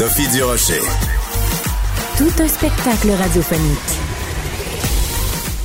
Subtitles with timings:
[0.00, 0.80] Sophie Durocher.
[2.16, 3.78] Tout un spectacle radiophonique.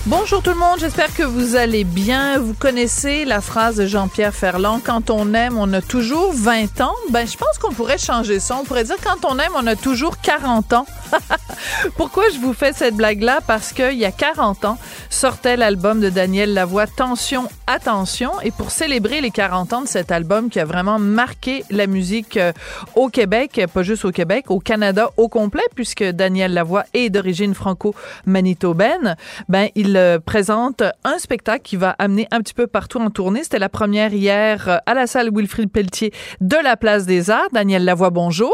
[0.08, 2.38] Bonjour tout le monde, j'espère que vous allez bien.
[2.40, 6.94] Vous connaissez la phrase de Jean-Pierre Ferland, quand on aime, on a toujours 20 ans.
[7.12, 8.58] Ben, je pense qu'on pourrait changer ça.
[8.60, 10.86] On pourrait dire quand on aime, on a toujours 40 ans.
[11.98, 13.40] Pourquoi je vous fais cette blague-là?
[13.46, 14.78] Parce qu'il y a 40 ans,
[15.10, 18.32] sortait l'album de Daniel Lavoie, Tension, Attention.
[18.44, 22.38] Et pour célébrer les 40 ans de cet album qui a vraiment marqué la musique
[22.38, 22.52] euh,
[22.96, 27.54] au Québec, pas juste au Québec, au Canada au complet, puisque Daniel Lavoie est d'origine
[27.54, 29.16] franco-manitobaine,
[29.50, 33.44] ben, il euh, présente un spectacle qui va amener un petit peu partout en tournée.
[33.44, 37.50] C'était la première hier euh, à la salle Wilfrid Pelletier de la Place des Arts.
[37.52, 38.54] Daniel Lavoie, bonjour.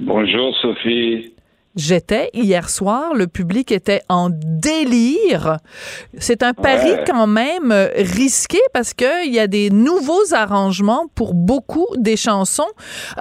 [0.00, 1.32] Bonjour Sophie.
[1.74, 5.56] J'étais hier soir, le public était en délire.
[6.18, 7.04] C'est un pari Ouais.
[7.06, 12.16] quand même euh, risqué parce que il y a des nouveaux arrangements pour beaucoup des
[12.18, 12.68] chansons.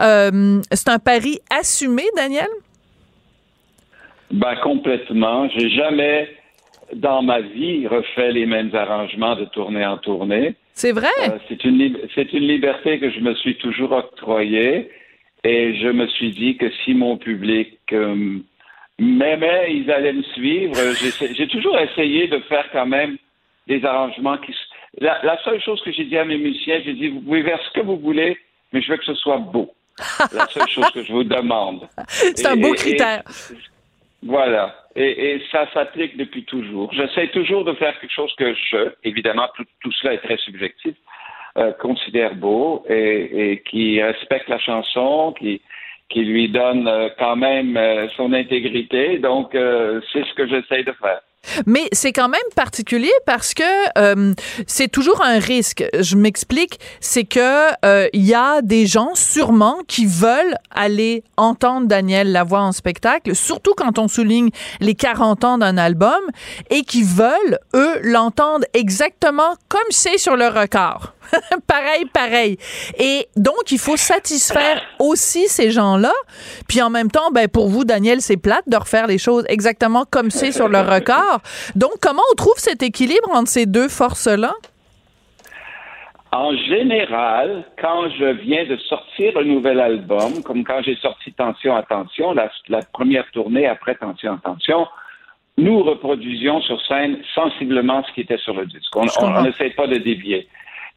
[0.02, 2.48] Euh, c'est un pari assumé, Daniel?
[4.32, 5.48] Ben complètement.
[5.56, 6.28] J'ai jamais
[6.94, 10.56] dans ma vie refait les mêmes arrangements de tournée en tournée.
[10.74, 11.08] C'est vrai?
[11.30, 14.90] Euh, c'est une lib- c'est une liberté que je me suis toujours octroyée
[15.46, 18.40] et je me suis dit que si mon public euh,
[19.00, 20.74] m'aimait, ils allaient me suivre.
[21.38, 23.18] J'ai toujours essayé de faire quand même
[23.68, 24.54] des arrangements qui.
[25.00, 27.60] La, la seule chose que j'ai dit à mes musiciens, j'ai dit vous pouvez faire
[27.68, 28.38] ce que vous voulez,
[28.72, 29.72] mais je veux que ce soit beau.
[30.34, 31.88] La seule chose que je vous demande.
[32.08, 33.24] C'est un beau et- et- critère.
[34.24, 34.76] voilà.
[34.96, 36.92] Et, et ça s'applique depuis toujours.
[36.94, 40.96] J'essaie toujours de faire quelque chose que je, évidemment, tout, tout cela est très subjectif,
[41.58, 45.62] euh, considère beau et, et qui respecte la chanson, qui,
[46.10, 49.20] qui lui donne euh, quand même euh, son intégrité.
[49.20, 51.22] Donc, c'est ce que j'essaie de faire.
[51.68, 53.64] Mais c'est quand même particulier parce que
[54.00, 54.34] euh,
[54.66, 55.86] c'est toujours un risque.
[56.00, 57.70] Je m'explique, c'est que
[58.14, 63.76] il y a des gens sûrement qui veulent aller entendre Daniel Lavoie en spectacle, surtout
[63.78, 64.50] quand on souligne
[64.82, 66.20] les 40 ans d'un album,
[66.72, 71.14] et qui veulent eux l'entendre exactement comme c'est sur le record.
[71.68, 72.58] pareil, pareil.
[73.00, 76.14] Et donc, il faut satisfaire aussi ces gens-là.
[76.68, 80.06] Puis en même temps, ben, pour vous, Daniel, c'est plate de refaire les choses exactement
[80.10, 81.40] comme c'est sur le record.
[81.76, 84.54] Donc, comment on trouve cet équilibre entre ces deux forces-là?
[86.32, 91.76] En général, quand je viens de sortir un nouvel album, comme quand j'ai sorti Tension,
[91.78, 94.86] Attention, la, la première tournée après Tension, Attention,
[95.58, 98.94] nous reproduisions sur scène sensiblement ce qui était sur le disque.
[98.96, 100.48] On n'essaie pas de dévier.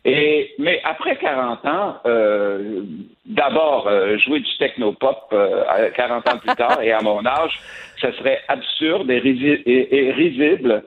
[0.05, 2.83] Et, mais après 40 ans, euh,
[3.27, 7.59] d'abord, euh, jouer du technopop euh, à 40 ans plus tard et à mon âge,
[8.01, 10.85] ça serait absurde et- et risible.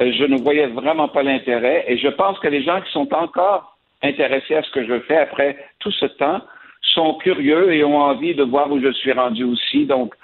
[0.00, 1.84] Euh, je ne voyais vraiment pas l'intérêt.
[1.88, 5.16] Et je pense que les gens qui sont encore intéressés à ce que je fais
[5.16, 6.40] après tout ce temps
[6.82, 9.86] sont curieux et ont envie de voir où je suis rendu aussi.
[9.86, 10.14] Donc,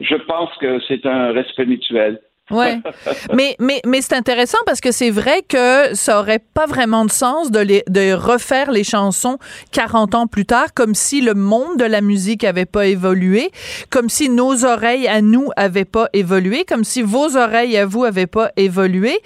[0.00, 2.20] je pense que c'est un respect mutuel.
[2.50, 2.80] Ouais.
[3.34, 7.10] mais mais, mais c'est intéressant parce que c'est vrai que ça aurait pas vraiment de
[7.10, 9.38] sens de, les, de refaire les chansons
[9.72, 13.50] 40 ans plus tard, comme si le monde de la musique avait pas évolué,
[13.90, 18.04] comme si nos oreilles à nous avaient pas évolué, comme si vos oreilles à vous
[18.04, 19.18] avaient pas évolué.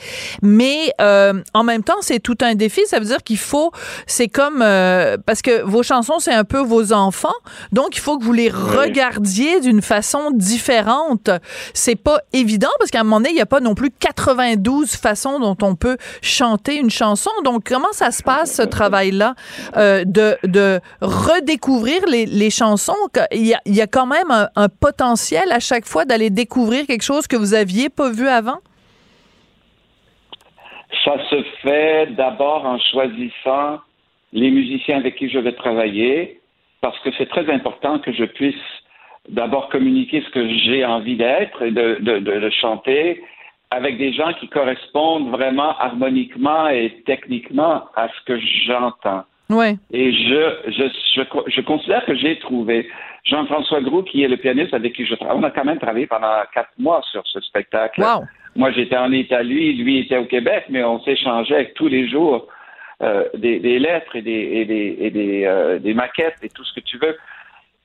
[0.42, 2.82] Mais euh, en même temps, c'est tout un défi.
[2.86, 3.72] Ça veut dire qu'il faut,
[4.06, 7.34] c'est comme euh, parce que vos chansons, c'est un peu vos enfants,
[7.72, 11.30] donc il faut que vous les regardiez d'une façon différente.
[11.72, 15.56] C'est pas évident parce qu'à un il n'y a pas non plus 92 façons dont
[15.62, 17.30] on peut chanter une chanson.
[17.44, 19.34] Donc, comment ça se passe, ce travail-là,
[19.76, 22.94] euh, de, redécouvrir les, chansons?
[23.32, 26.30] Il y, a, il y a quand même un, un potentiel à chaque fois d'aller
[26.30, 28.58] découvrir quelque chose que vous aviez pas vu avant?
[31.04, 33.80] Ça se fait d'abord en choisissant
[34.32, 36.40] les musiciens avec qui je vais travailler,
[36.80, 38.54] parce que c'est très important que je puisse
[39.28, 43.22] d'abord communiquer ce que j'ai envie d'être et de, de, de, de chanter
[43.70, 49.24] avec des gens qui correspondent vraiment harmoniquement et techniquement à ce que j'entends.
[49.50, 49.76] Ouais.
[49.92, 50.84] Et je, je,
[51.14, 52.88] je, je considère que j'ai trouvé
[53.24, 55.36] Jean-François Groux, qui est le pianiste avec qui je travaille.
[55.38, 58.00] On a quand même travaillé pendant quatre mois sur ce spectacle.
[58.00, 58.24] Wow.
[58.56, 62.46] Moi, j'étais en Italie, lui était au Québec, mais on s'échangeait tous les jours
[63.02, 66.64] euh, des, des lettres et des, et des, et des, euh, des maquettes et tout
[66.64, 67.16] ce que tu veux.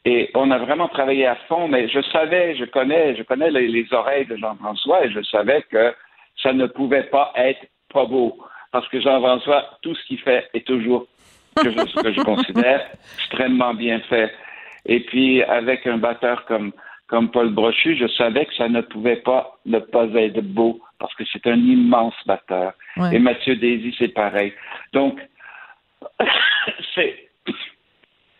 [0.05, 3.93] Et on a vraiment travaillé à fond, mais je savais, je connais, je connais les,
[3.93, 5.93] oreilles de Jean-François et je savais que
[6.41, 8.37] ça ne pouvait pas être pas beau.
[8.71, 11.07] Parce que Jean-François, tout ce qu'il fait est toujours
[11.61, 12.87] que je, ce que je considère
[13.17, 14.31] extrêmement bien fait.
[14.85, 16.71] Et puis, avec un batteur comme,
[17.07, 21.13] comme Paul Brochu, je savais que ça ne pouvait pas ne pas être beau parce
[21.15, 22.73] que c'est un immense batteur.
[23.11, 24.53] Et Mathieu Daisy, c'est pareil.
[24.93, 25.19] Donc,
[26.95, 27.29] c'est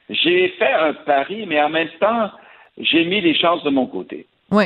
[0.10, 2.32] j'ai fait un pari, mais en même temps,
[2.78, 4.26] j'ai mis les chances de mon côté.
[4.52, 4.66] Oui.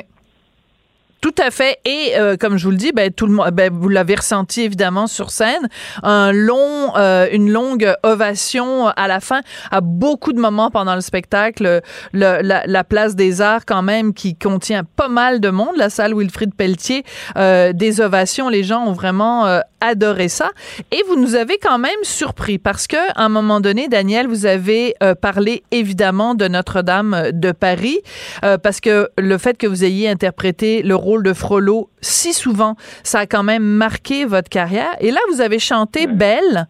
[1.24, 1.78] Tout à fait.
[1.86, 4.64] Et euh, comme je vous le dis, ben, tout le monde, ben, vous l'avez ressenti
[4.64, 5.70] évidemment sur scène,
[6.04, 9.40] un long, euh, une longue ovation à la fin.
[9.72, 11.80] À beaucoup de moments pendant le spectacle,
[12.12, 15.90] le, la, la, place des Arts quand même qui contient pas mal de monde, la
[15.90, 17.06] salle Wilfrid Pelletier,
[17.38, 18.50] euh, des ovations.
[18.50, 20.52] Les gens ont vraiment euh, adoré ça.
[20.92, 24.46] Et vous nous avez quand même surpris parce que à un moment donné, Daniel, vous
[24.46, 28.02] avez euh, parlé évidemment de Notre-Dame de Paris
[28.42, 33.20] parce que le fait que vous ayez interprété le rôle de Frollo si souvent, ça
[33.20, 34.96] a quand même marqué votre carrière.
[35.00, 36.68] Et là, vous avez chanté Belle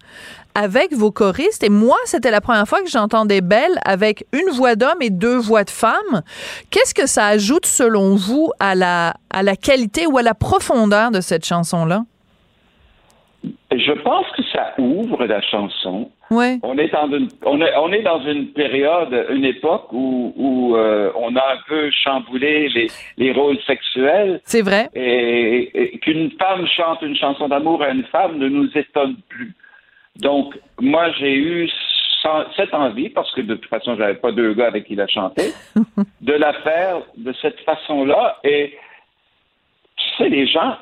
[0.56, 1.64] avec vos choristes.
[1.64, 5.38] Et moi, c'était la première fois que j'entendais Belle avec une voix d'homme et deux
[5.38, 6.22] voix de femme.
[6.70, 11.12] Qu'est-ce que ça ajoute, selon vous, à la, à la qualité ou à la profondeur
[11.12, 12.04] de cette chanson-là?
[13.72, 16.12] Je pense que ça ouvre la chanson.
[16.64, 20.76] On est dans une on est, on est dans une période, une époque où, où
[20.76, 24.42] euh, on a un peu chamboulé les, les rôles sexuels.
[24.46, 24.90] C'est vrai.
[24.96, 29.54] Et, qu'une femme chante une chanson d'amour à une femme ne nous étonne plus.
[30.18, 31.70] Donc moi j'ai eu
[32.56, 35.52] cette envie, parce que de toute façon j'avais pas deux gars avec qui la chanter,
[36.22, 38.38] de la faire de cette façon-là.
[38.44, 38.78] Et
[39.98, 40.78] tu sais les gens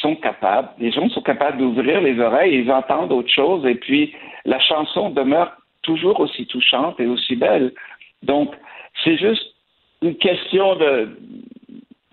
[0.00, 4.14] sont capables, les gens sont capables d'ouvrir les oreilles, ils entendent autre chose, et puis
[4.44, 5.52] la chanson demeure
[5.82, 7.72] toujours aussi touchante et aussi belle.
[8.22, 8.54] Donc,
[9.02, 9.54] c'est juste
[10.02, 11.16] une question de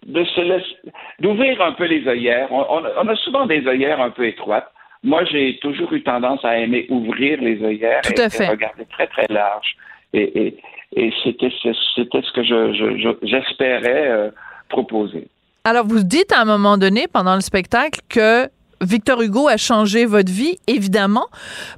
[0.05, 0.77] de se laisser,
[1.19, 2.51] d'ouvrir un peu les œillères.
[2.51, 4.67] On, a souvent des œillères un peu étroites.
[5.03, 9.75] Moi, j'ai toujours eu tendance à aimer ouvrir les œillères et, regarder très très large.
[10.13, 10.57] Et, et,
[10.95, 11.51] et c'était
[11.95, 14.31] c'était ce que je, j'espérais euh,
[14.67, 15.27] proposer.
[15.63, 18.49] Alors, vous dites à un moment donné, pendant le spectacle, que
[18.81, 21.27] Victor Hugo a changé votre vie, évidemment,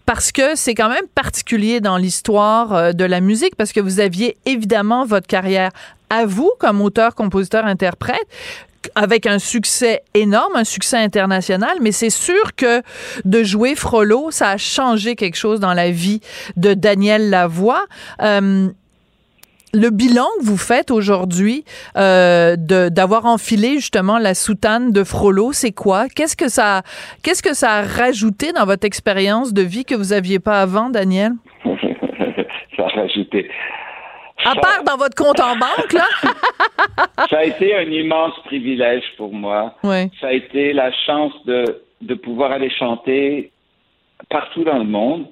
[0.06, 4.00] parce que c'est quand même particulier dans l'histoire euh, de la musique, parce que vous
[4.00, 5.72] aviez évidemment votre carrière
[6.10, 8.28] à vous comme auteur, compositeur, interprète
[8.96, 12.82] avec un succès énorme, un succès international, mais c'est sûr que
[13.26, 16.20] de jouer Frollo, ça a changé quelque chose dans la vie
[16.58, 17.86] de Daniel Lavoie.
[18.22, 18.70] Euh,
[19.74, 21.64] le bilan que vous faites aujourd'hui
[21.98, 26.08] euh, d'avoir enfilé justement la soutane de Frollo, c'est quoi?
[26.10, 26.82] Qu'est-ce que ça
[27.24, 30.90] qu'est-ce que ça a rajouté dans votre expérience de vie que vous aviez pas avant,
[30.90, 31.34] Daniel?
[32.78, 33.50] Ça a rajouté.
[34.44, 36.06] À part dans votre compte en banque, là?
[37.30, 39.76] Ça a été un immense privilège pour moi.
[39.84, 40.10] Oui.
[40.20, 43.52] Ça a été la chance de, de pouvoir aller chanter
[44.30, 45.28] partout dans le monde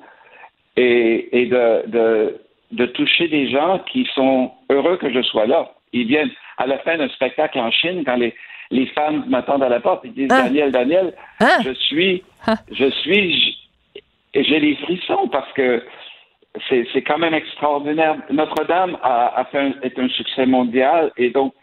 [0.78, 2.42] et, et de, de
[2.72, 5.72] de toucher des gens qui sont heureux que je sois là.
[5.94, 8.34] Ils viennent à la fin d'un spectacle en Chine quand les,
[8.72, 10.44] les fans m'attendent à la porte et disent ah.
[10.44, 11.58] Daniel, Daniel, ah.
[11.64, 12.56] je suis, ah.
[12.72, 13.58] je suis,
[14.34, 15.84] j'ai des frissons parce que
[16.70, 18.18] c'est quand même extraordinaire.
[18.32, 21.54] Notre-Dame a, a, fait un, est un succès mondial et donc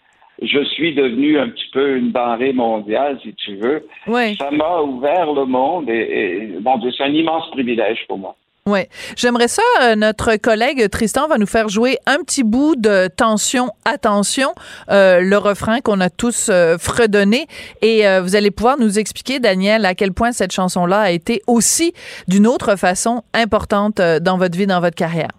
[0.43, 3.87] je suis devenu un petit peu une denrée mondiale, si tu veux.
[4.07, 4.37] Oui.
[4.37, 8.37] Ça m'a ouvert le monde et, et bon, c'est un immense privilège pour moi.
[8.67, 8.81] Oui.
[9.15, 13.71] J'aimerais ça, euh, notre collègue Tristan va nous faire jouer un petit bout de Tension,
[13.85, 14.55] attention,
[14.91, 17.47] euh, le refrain qu'on a tous euh, fredonné.
[17.83, 21.93] Et vous allez pouvoir nous expliquer, Daniel, à quel point cette chanson-là a été aussi,
[22.27, 25.31] d'une autre façon, importante dans votre vie, dans votre carrière.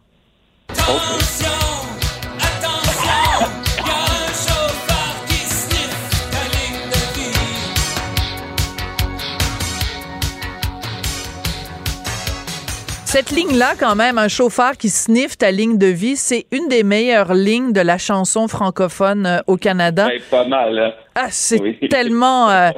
[13.17, 16.83] Cette ligne-là, quand même, un chauffeur qui sniffe ta ligne de vie, c'est une des
[16.83, 20.07] meilleures lignes de la chanson francophone euh, au Canada.
[20.11, 20.77] C'est pas mal.
[20.77, 20.93] Hein?
[21.15, 22.51] Ah, c'est tellement.
[22.51, 22.69] Euh,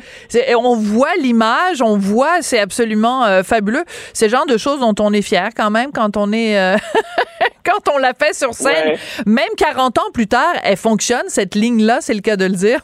[0.57, 3.83] on voit l'image, on voit, c'est absolument euh, fabuleux.
[4.13, 6.55] C'est le genre de choses dont on est fier quand même quand on est.
[7.65, 8.95] quand on l'a fait sur scène.
[9.25, 12.79] Même 40 ans plus tard, elle fonctionne, cette ligne-là, c'est le cas de le dire.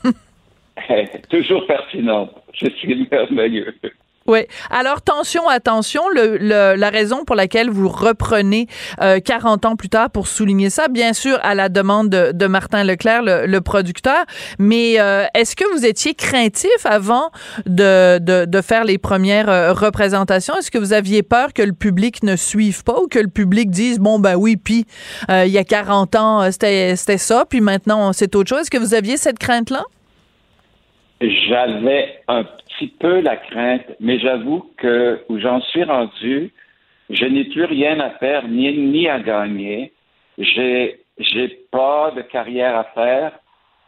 [1.30, 2.32] Toujours pertinente.
[2.52, 3.74] Je suis merveilleux.
[4.28, 4.40] Oui.
[4.72, 6.38] Alors, tension, attention, le,
[6.76, 8.68] la raison pour laquelle vous reprenez
[9.00, 13.22] 40 ans plus tard pour souligner ça, bien sûr, à la demande de, Martin Leclerc,
[13.24, 14.26] le, producteur,
[14.58, 14.94] mais
[15.36, 17.30] est-ce que vous étiez craintif avant
[17.68, 20.58] de, de, de faire les premières représentations?
[20.58, 23.70] Est-ce que vous aviez peur que le public ne suive pas ou que le public
[23.70, 24.88] dise, bon, ben oui, puis
[25.30, 28.62] il y a 40 ans, c'était ça, puis maintenant, c'est autre chose?
[28.62, 29.84] Est-ce que vous aviez cette crainte-là?
[31.22, 36.52] J'avais un petit peu la crainte, mais j'avoue que où j'en suis rendu,
[37.10, 39.94] je n'ai plus rien à faire ni, ni à gagner.
[40.38, 43.32] J'ai j'ai pas de carrière à faire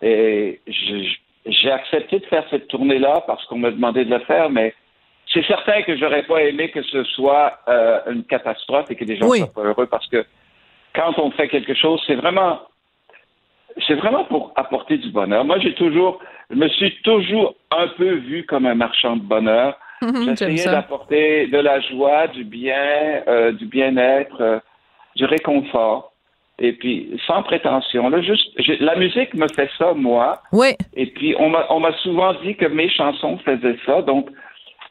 [0.02, 0.62] et
[1.46, 4.74] j'ai accepté de faire cette tournée-là parce qu'on m'a demandé de le faire, mais
[5.34, 9.18] c'est certain que j'aurais pas aimé que ce soit euh, une catastrophe et que des
[9.18, 10.26] gens soient pas heureux parce que
[10.96, 12.62] quand on fait quelque chose, c'est vraiment
[13.86, 15.46] c'est vraiment pour apporter du bonheur.
[15.46, 16.20] Moi, j'ai toujours,
[16.50, 19.78] je me suis toujours un peu vu comme un marchand de bonheur.
[20.02, 24.60] J'essayais d'apporter de la joie, du bien, euh, du bien-être, euh,
[25.16, 26.14] du réconfort.
[26.60, 28.10] Et puis, sans prétention.
[28.10, 28.48] Là, juste,
[28.80, 30.42] la musique me fait ça, moi.
[30.52, 30.76] Oui.
[30.96, 34.02] Et puis, on m'a souvent dit que mes chansons faisaient ça.
[34.02, 34.30] Donc,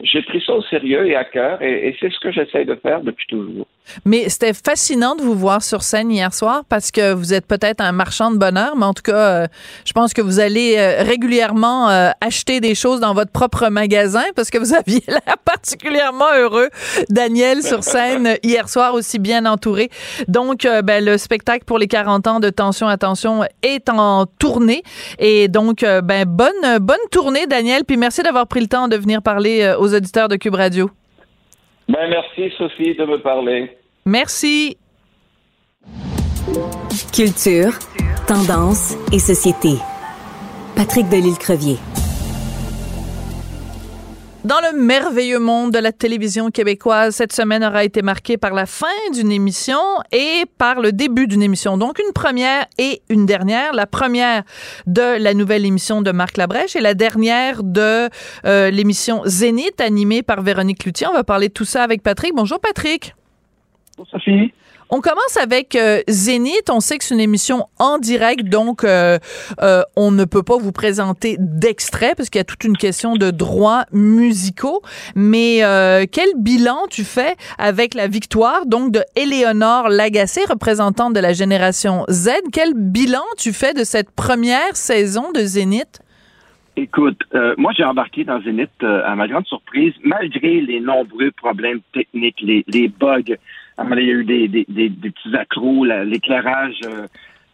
[0.02, 3.00] j'ai pris ça au sérieux et à cœur, et, c'est ce que j'essaie de faire
[3.00, 3.66] depuis toujours.
[4.04, 7.80] Mais c'était fascinant de vous voir sur scène hier soir parce que vous êtes peut-être
[7.80, 9.46] un marchand de bonheur, mais en tout cas, euh,
[9.84, 14.24] je pense que vous allez euh, régulièrement euh, acheter des choses dans votre propre magasin
[14.34, 16.68] parce que vous aviez l'air particulièrement heureux,
[17.08, 19.88] Daniel, sur scène hier soir, aussi bien entouré.
[20.28, 24.82] Donc, ben, le spectacle pour les 40 ans de Tension Attention est en tournée.
[25.18, 29.22] Et donc, ben, bonne, bonne tournée, Daniel, puis merci d'avoir pris le temps de venir
[29.22, 30.90] parler aux auditeurs de Cube Radio.
[31.88, 33.76] Ben, merci, Sophie, de me parler.
[34.04, 34.76] Merci.
[37.12, 37.72] Culture,
[38.26, 39.74] tendance et société.
[40.76, 41.76] Patrick Delisle-Crevier.
[44.46, 48.64] Dans le merveilleux monde de la télévision québécoise, cette semaine aura été marquée par la
[48.64, 49.80] fin d'une émission
[50.12, 51.76] et par le début d'une émission.
[51.76, 53.72] Donc une première et une dernière.
[53.72, 54.44] La première
[54.86, 58.08] de la nouvelle émission de Marc Labrèche et la dernière de
[58.44, 61.08] euh, l'émission Zénith animée par Véronique Cloutier.
[61.08, 62.32] On va parler de tout ça avec Patrick.
[62.32, 63.16] Bonjour Patrick.
[63.98, 64.52] Bonjour Sophie.
[64.88, 66.70] On commence avec euh, Zénith.
[66.70, 69.18] On sait que c'est une émission en direct, donc euh,
[69.60, 73.16] euh, on ne peut pas vous présenter d'extrait parce qu'il y a toute une question
[73.16, 74.82] de droits musicaux.
[75.16, 75.60] Mais
[76.12, 82.04] quel bilan tu fais avec la victoire donc de Éléonore Lagacé, représentante de la génération
[82.08, 82.30] Z?
[82.52, 86.00] Quel bilan tu fais de cette première saison de Zénith?
[86.76, 87.20] Écoute,
[87.56, 92.88] moi j'ai embarqué dans Zénith à ma grande surprise, malgré les nombreux problèmes techniques, les
[92.88, 93.36] bugs
[93.78, 97.06] il y a eu des, des, des, petits accros, l'éclairage, euh,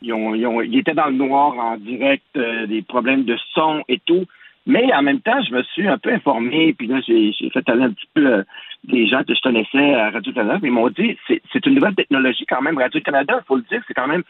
[0.02, 3.37] ils, ont, ils, ont, ils étaient dans le noir en direct, euh, des problèmes de
[3.55, 4.25] son et tout.
[4.64, 7.83] Mais en même temps, je me suis un peu informé, puis là, j'ai fait aller
[7.83, 8.43] un petit peu euh,
[8.85, 12.62] des gens que je connaissais à Radio-Canada, ils m'ont dit, c'est une nouvelle technologie quand
[12.62, 12.79] même.
[12.79, 14.23] Radio-Canada, il faut le dire, c'est quand même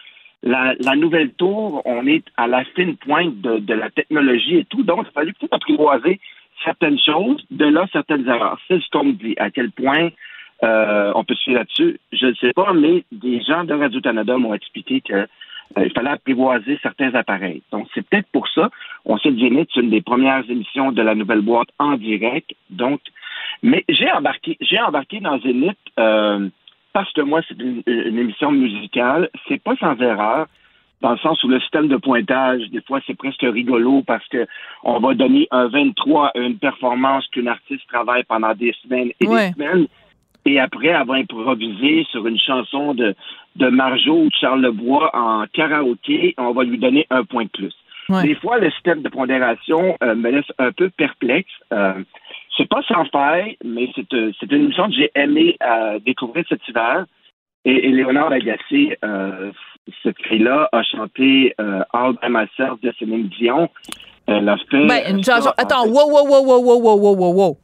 [0.42, 4.64] la, la, nouvelle tour, on est à la fine pointe de, de la technologie et
[4.64, 6.18] tout, donc il a fallu peut-être apprivoiser
[6.64, 8.58] certaines choses, de là certaines erreurs.
[8.68, 10.10] C'est ce qu'on me dit, à quel point
[10.64, 11.98] euh, on peut se fier là-dessus.
[12.12, 16.78] Je ne sais pas, mais des gens de Radio-Canada m'ont expliqué qu'il euh, fallait apprivoiser
[16.82, 17.62] certains appareils.
[17.72, 18.70] Donc, c'est peut-être pour ça.
[19.04, 22.52] On sait que c'est une des premières émissions de la nouvelle boîte en direct.
[22.70, 23.00] Donc,
[23.62, 26.48] mais j'ai embarqué, j'ai embarqué dans Zénith euh,
[26.92, 29.30] parce que moi, c'est une, émission musicale.
[29.48, 30.46] C'est pas sans erreur
[31.00, 34.46] dans le sens où le système de pointage, des fois, c'est presque rigolo parce que
[34.84, 39.26] on va donner un 23 à une performance qu'une artiste travaille pendant des semaines et
[39.26, 39.88] des semaines
[40.44, 43.14] et après avoir improvisé sur une chanson de,
[43.56, 47.50] de Marjo ou de Charles Lebois en karaoké, on va lui donner un point de
[47.50, 47.74] plus.
[48.08, 51.50] Des fois, le système de pondération euh, me laisse un peu perplexe.
[51.72, 51.94] Euh,
[52.56, 55.56] c'est pas sans faille, mais c'est euh, une émission que j'ai aimé
[56.04, 57.06] découvrir cet hiver.
[57.64, 58.98] Et, Léonard Lagacé,
[60.02, 63.70] cette fille-là, a chanté All by Myself de Céline Dion.
[64.26, 64.86] Elle a fait.
[64.86, 65.20] Ben,
[65.56, 67.58] attends, wow, wow, wow, wow, wow, wow, wow, wow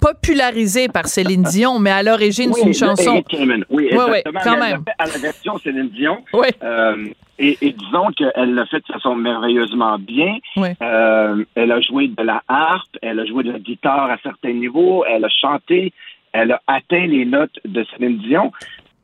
[0.00, 3.22] popularisé par Céline Dion, mais à l'origine, c'est une chanson.
[3.70, 4.40] Oui, exactement.
[4.42, 4.84] quand même.
[4.98, 6.18] À la version Céline Dion.
[6.32, 6.48] Oui.
[6.62, 7.06] Euh,
[7.38, 10.36] et, disons qu'elle l'a fait de façon merveilleusement bien.
[10.82, 14.52] Euh, elle a joué de la harpe, elle a joué de la guitare à certains
[14.52, 15.92] niveaux, elle a chanté,
[16.32, 18.52] elle a atteint les notes de Céline Dion.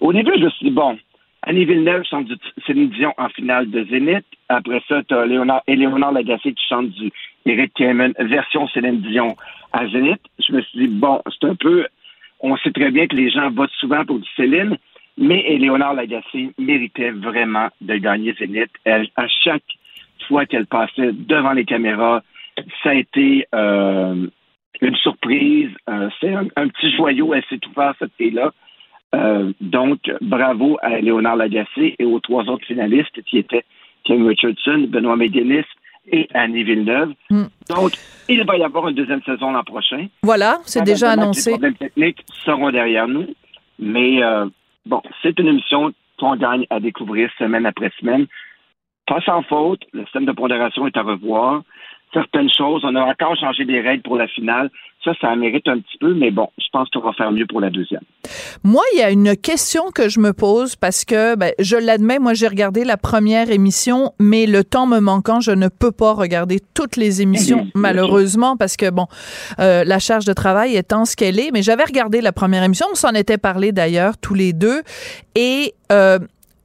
[0.01, 0.99] Au début, je me suis dit, bon,
[1.43, 2.35] Annie Villeneuve chante du
[2.67, 4.25] Céline Dion en finale de Zénith.
[4.49, 7.11] Après ça, tu as Léonard, Léonard Lagacé qui chante du
[7.47, 9.37] Eric Kamen, version Céline Dion
[9.73, 10.21] à Zénith.
[10.39, 11.87] Je me suis dit, bon, c'est un peu.
[12.41, 14.77] On sait très bien que les gens votent souvent pour du Céline,
[15.19, 18.71] mais Léonard Lagacé méritait vraiment de gagner Zénith.
[18.85, 19.65] Elle, à chaque
[20.27, 22.23] fois qu'elle passait devant les caméras,
[22.83, 23.47] ça a été.
[23.55, 24.27] Euh,
[24.81, 25.71] une surprise.
[25.89, 27.35] Euh, c'est un, petit joyau.
[27.35, 28.53] Elle sait tout cette fille-là.
[29.15, 33.65] Euh, donc, bravo à Léonard Lagacé et aux trois autres finalistes qui étaient
[34.05, 35.65] Kim Richardson, Benoît McGinnis
[36.11, 37.13] et Annie Villeneuve.
[37.31, 37.45] Hmm.
[37.69, 37.93] Donc,
[38.29, 40.07] il va y avoir une deuxième saison l'an prochain.
[40.23, 41.51] Voilà, c'est déjà annoncé.
[41.51, 43.27] Les problèmes techniques seront derrière nous.
[43.79, 44.47] Mais euh,
[44.87, 48.27] bon, c'est une émission qu'on gagne à découvrir semaine après semaine.
[49.07, 51.63] Pas sans faute, le système de pondération est à revoir
[52.13, 52.83] certaines choses.
[52.85, 54.71] On a encore changé des règles pour la finale.
[55.05, 57.61] Ça, ça mérite un petit peu, mais bon, je pense qu'on va faire mieux pour
[57.61, 58.03] la deuxième.
[58.63, 62.19] Moi, il y a une question que je me pose parce que, ben, je l'admets,
[62.19, 66.13] moi, j'ai regardé la première émission, mais le temps me manquant, je ne peux pas
[66.13, 69.07] regarder toutes les émissions, malheureusement, parce que, bon,
[69.59, 72.87] euh, la charge de travail étant ce qu'elle est, mais j'avais regardé la première émission,
[72.93, 74.83] on s'en était parlé d'ailleurs, tous les deux,
[75.35, 76.19] et euh,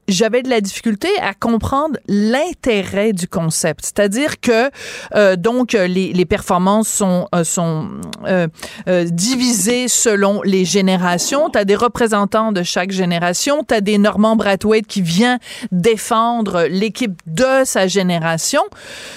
[0.08, 3.86] j'avais de la difficulté à comprendre l'intérêt du concept.
[3.86, 4.70] C'est-à-dire que
[5.16, 7.88] euh, donc les, les, performances sont euh, sont
[8.26, 8.48] euh,
[8.88, 11.50] euh, divisées selon les générations.
[11.50, 13.64] Tu as des représentants de chaque génération.
[13.68, 15.40] Tu as des Norman Brathwaite qui vient
[15.72, 18.62] défendre l'équipe de sa génération.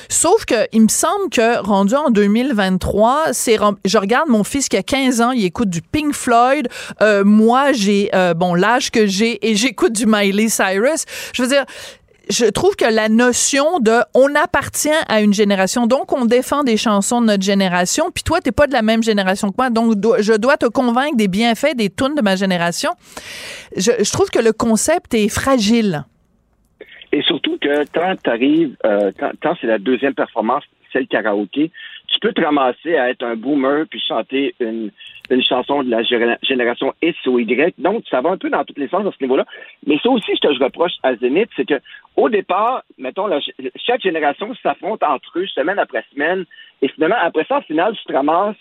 [0.09, 4.77] Sauf que il me semble que rendu en 2023, c'est je regarde mon fils qui
[4.77, 6.69] a 15 ans, il écoute du Pink Floyd.
[7.25, 10.78] moi, j'ai bon l'âge que j'ai et j'écoute du Miley Cyrus
[11.33, 11.65] je veux dire,
[12.31, 16.77] je trouve que la notion de on appartient à une génération, donc on défend des
[16.77, 19.95] chansons de notre génération, puis toi, t'es pas de la même génération que moi, donc
[20.21, 22.91] je dois te convaincre des bienfaits des tunes de ma génération.
[23.77, 26.05] Je, trouve que le concept est fragile.
[27.13, 31.71] Et surtout que quand tu arrives, euh, quand, c'est la deuxième performance, celle karaoké,
[32.09, 34.91] tu peux te ramasser à être un boomer puis chanter une,
[35.31, 36.03] une chanson de la
[36.43, 37.75] génération X ou Y.
[37.79, 39.45] Donc, ça va un peu dans tous les sens à ce niveau-là.
[39.87, 41.81] Mais ça aussi, ce que je reproche à Zenith, c'est que
[42.17, 43.29] au départ, mettons,
[43.77, 46.45] chaque génération s'affronte entre eux semaine après semaine.
[46.83, 48.57] Et finalement, après ça, au final, tu te ramasses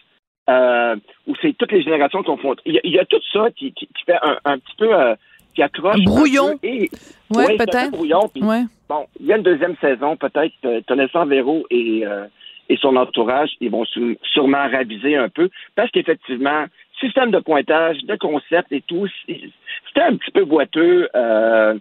[0.49, 0.95] euh,
[1.27, 2.55] où c'est toutes les générations qui font.
[2.65, 5.15] Il, y a, tout ça qui, qui, fait un, petit peu euh,
[5.55, 6.03] qui accroche.
[6.03, 6.59] Brouillon.
[6.63, 6.89] et,
[7.31, 7.91] ouais, peut-être.
[7.91, 8.29] Brouillon.
[8.89, 10.53] Bon, il y a une deuxième saison, peut-être.
[10.87, 12.27] Connaissant Véro et euh,
[12.69, 16.65] et son entourage, ils vont sûrement raviser un peu, parce qu'effectivement,
[16.99, 21.09] système de pointage, de concept et tout, c'était un petit peu boiteux.
[21.15, 21.77] Euh,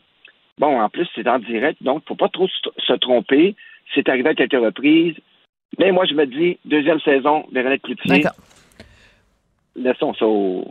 [0.59, 3.55] bon, en plus, c'est en direct, donc faut pas trop se tromper.
[3.95, 5.17] C'est arrivé à quelques reprises.
[5.79, 8.23] Mais moi, je me dis, deuxième saison, Véronique Cloutier.
[9.75, 10.27] Laissons, ça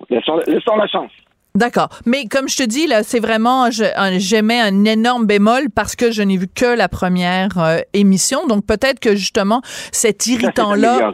[0.09, 1.11] laissons, laissons la chance.
[1.55, 1.89] D'accord.
[2.05, 6.21] Mais comme je te dis, là, c'est vraiment, j'aimais un énorme bémol parce que je
[6.21, 8.45] n'ai vu que la première euh, émission.
[8.47, 11.13] Donc, peut-être que justement, cet irritant-là.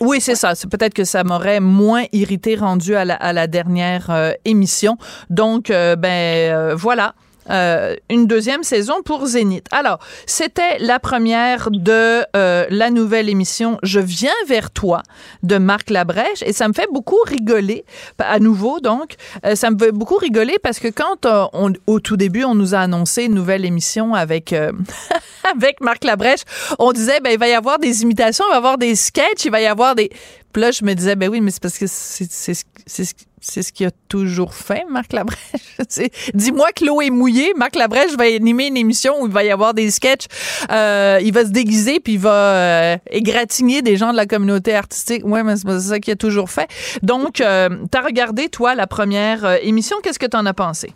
[0.00, 0.54] Oui, c'est ça.
[0.70, 4.98] Peut-être que ça m'aurait moins irrité rendu à la, à la dernière euh, émission.
[5.30, 7.14] Donc, euh, ben, voilà.
[7.50, 9.66] Euh, une deuxième saison pour Zénith.
[9.70, 15.02] Alors, c'était la première de euh, la nouvelle émission Je viens vers toi
[15.42, 17.84] de Marc Labrèche et ça me fait beaucoup rigoler
[18.18, 22.16] à nouveau donc euh, ça me fait beaucoup rigoler parce que quand on, au tout
[22.16, 24.54] début on nous a annoncé une nouvelle émission avec
[25.54, 26.42] avec Marc Labrèche,
[26.78, 29.44] on disait ben il va y avoir des imitations, il va y avoir des sketchs,
[29.44, 30.10] il va y avoir des
[30.52, 32.54] puis là je me disais ben oui mais c'est parce que c'est
[32.86, 33.14] c'est
[33.48, 35.40] c'est ce qu'il a toujours fait, Marc Labrèche.
[36.34, 37.52] Dis-moi que l'eau est mouillée.
[37.56, 40.26] Marc Labrèche va animer une émission où il va y avoir des sketchs.
[40.72, 44.74] Euh, il va se déguiser puis il va euh, égratigner des gens de la communauté
[44.74, 45.24] artistique.
[45.24, 46.68] Ouais, mais c'est ça qu'il a toujours fait.
[47.02, 49.96] Donc, euh, tu as regardé, toi, la première euh, émission.
[50.02, 50.90] Qu'est-ce que tu en as pensé?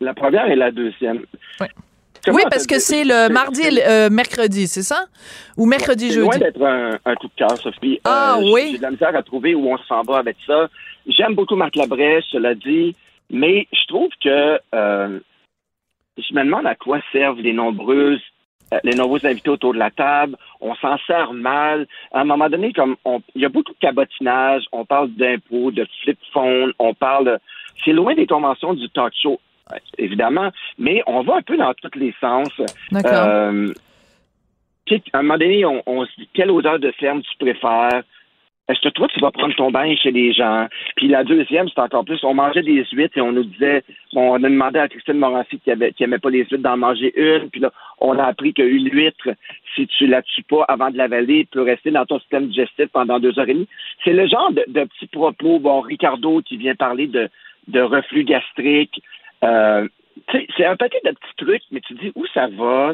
[0.00, 1.20] La première et la deuxième.
[1.60, 1.66] Oui.
[2.28, 5.06] Oui, parce que c'est le mardi et le mercredi, c'est ça?
[5.56, 6.28] Ou mercredi, jeudi?
[6.32, 8.00] C'est loin d'être un, coup de cœur, Sophie.
[8.04, 8.68] Ah oui?
[8.72, 10.68] J'ai de la misère à trouver où on s'en va avec ça.
[11.06, 12.94] J'aime beaucoup Marc Labrèche, cela dit,
[13.30, 15.20] mais je trouve que euh,
[16.16, 18.22] je me demande à quoi servent les nombreuses
[18.72, 21.86] euh, les nombreux invités autour de la table, on s'en sert mal.
[22.12, 22.96] À un moment donné, comme
[23.34, 27.38] il y a beaucoup de cabotinage, on parle d'impôts, de flip phone, on parle.
[27.84, 29.40] C'est loin des conventions du talk show,
[29.98, 32.48] évidemment, mais on va un peu dans tous les sens.
[32.90, 33.12] D'accord.
[33.12, 33.72] Euh,
[35.12, 38.02] à un moment donné, on, on se dit quelle odeur de ferme tu préfères?
[38.68, 40.68] Est-ce que toi, tu vas prendre ton bain chez les gens?
[40.96, 44.32] Puis la deuxième, c'est encore plus, on mangeait des huîtres et on nous disait, bon,
[44.32, 47.12] on a demandé à Christine Morancy qui, avait, qui aimait pas les huîtres d'en manger
[47.16, 47.50] une.
[47.50, 49.28] Puis là, on a appris qu'une huître,
[49.74, 53.18] si tu la tues pas avant de l'avaler, peut rester dans ton système digestif pendant
[53.18, 53.68] deux heures et demie.
[54.04, 55.58] C'est le genre de, petits propos.
[55.58, 57.28] Bon, Ricardo qui vient parler de,
[57.66, 59.02] de reflux gastrique.
[59.42, 59.88] Euh,
[60.56, 62.92] c'est un paquet de petits trucs, mais tu dis où ça va?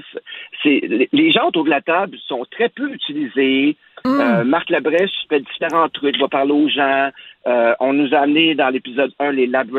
[0.62, 3.76] C'est les gens autour de la table sont très peu utilisés.
[4.04, 4.20] Mm.
[4.20, 7.10] Euh, Marc Labrèche fait différents trucs, va parler aux gens.
[7.46, 9.70] Euh, on nous a amené dans l'épisode 1 les Lab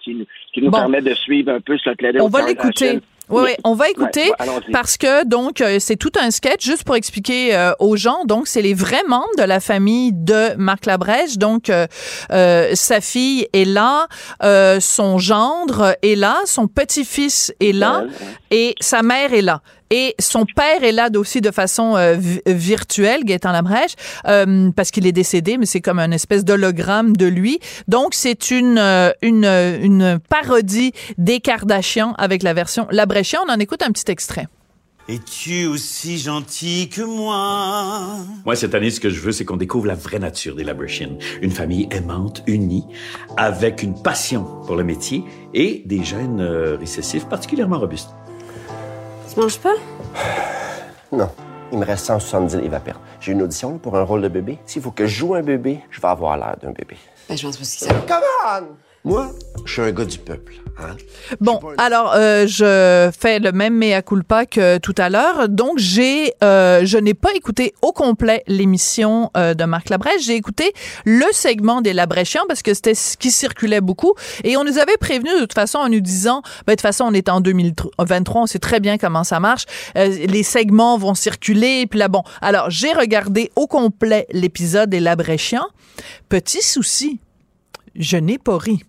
[0.00, 3.00] qui, qui nous permet de suivre un peu ce On va l'écouter.
[3.28, 4.70] Oui, oui, on va écouter Ouais, allons-y.
[4.72, 8.24] parce que donc euh, c'est tout un sketch juste pour expliquer euh, aux gens.
[8.24, 11.36] Donc c'est les vrais membres de la famille de Marc Labrèche.
[11.38, 11.86] Donc euh,
[12.30, 14.06] euh, sa fille est là,
[14.42, 18.12] euh, son gendre est là, son petit-fils est là Ouais, ouais.
[18.50, 19.60] et sa mère est là.
[19.90, 23.94] Et son père est là aussi de façon euh, vi- virtuelle, Gaëtan Labrèche,
[24.26, 27.60] euh, parce qu'il est décédé, mais c'est comme un espèce d'hologramme de lui.
[27.86, 33.40] Donc, c'est une, euh, une, une parodie des Kardashians avec la version Labrèchian.
[33.46, 34.46] On en écoute un petit extrait.
[35.08, 38.16] Es-tu aussi gentil que moi?
[38.44, 41.16] Moi, cette année, ce que je veux, c'est qu'on découvre la vraie nature des Labretians.
[41.42, 42.84] Une famille aimante, unie,
[43.36, 45.22] avec une passion pour le métier
[45.54, 48.10] et des gènes euh, récessifs particulièrement robustes.
[49.36, 49.74] Tu manges pas?
[51.12, 51.30] Non.
[51.70, 53.00] Il me reste 170 livres à perdre.
[53.20, 54.58] J'ai une audition là, pour un rôle de bébé.
[54.64, 56.96] S'il faut que je joue un bébé, je vais avoir l'air d'un bébé.
[57.28, 57.94] Ben, je pense pas que ça.
[58.08, 58.85] Come on!
[59.06, 59.30] Moi,
[59.64, 60.54] je suis un gars du peuple.
[60.80, 60.96] Hein?
[61.40, 65.48] Bon, alors euh, je fais le même mea culpa que tout à l'heure.
[65.48, 70.24] Donc j'ai, euh, je n'ai pas écouté au complet l'émission euh, de Marc Labrèche.
[70.24, 70.72] J'ai écouté
[71.04, 74.12] le segment des Labrèchians parce que c'était ce qui circulait beaucoup.
[74.42, 77.04] Et on nous avait prévenu de toute façon en nous disant, ben, de toute façon
[77.04, 79.66] on est en 2023, on sait très bien comment ça marche.
[79.96, 81.82] Euh, les segments vont circuler.
[81.82, 85.68] Et puis là bon, alors j'ai regardé au complet l'épisode des Labrèchians.
[86.28, 87.20] Petit souci,
[87.94, 88.82] je n'ai pas ri.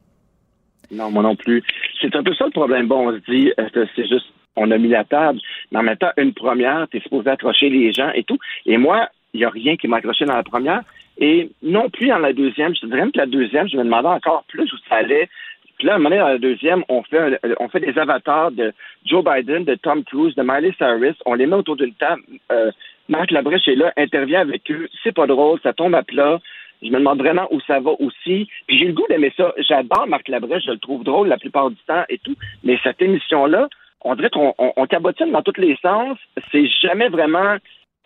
[0.91, 1.63] Non, moi non plus.
[2.02, 2.88] C'est un peu ça le problème.
[2.88, 5.39] Bon, on se dit, euh, c'est juste, on a mis la table,
[5.71, 8.38] mais en même temps, une première, t'es supposé accrocher les gens et tout.
[8.65, 10.82] Et moi, il n'y a rien qui m'a accroché dans la première.
[11.19, 12.76] Et non plus dans la deuxième.
[12.76, 15.30] Je te dirais même que la deuxième, je me demandais encore plus où ça allait.
[15.78, 17.97] Puis là, à un moment donné, dans la deuxième, on fait, un- on fait des
[18.00, 18.71] avatars de
[19.06, 21.15] Joe Biden, de Tom Cruise, de Miley Cyrus.
[21.26, 22.21] On les met autour d'une table.
[22.52, 22.71] Euh,
[23.10, 24.88] Marc Labrèche est là, intervient avec eux.
[25.04, 26.39] C'est pas drôle, ça tombe à plat.
[26.82, 28.48] Je me demande vraiment où ça va aussi.
[28.68, 29.54] Puis j'ai le goût d'aimer ça.
[29.58, 32.36] J'adore Marc Labrèche, je le trouve drôle la plupart du temps et tout.
[32.63, 33.68] Mais cette émission-là,
[34.02, 36.18] on dirait qu'on on, on cabotine dans tous les sens.
[36.52, 37.58] C'est jamais vraiment...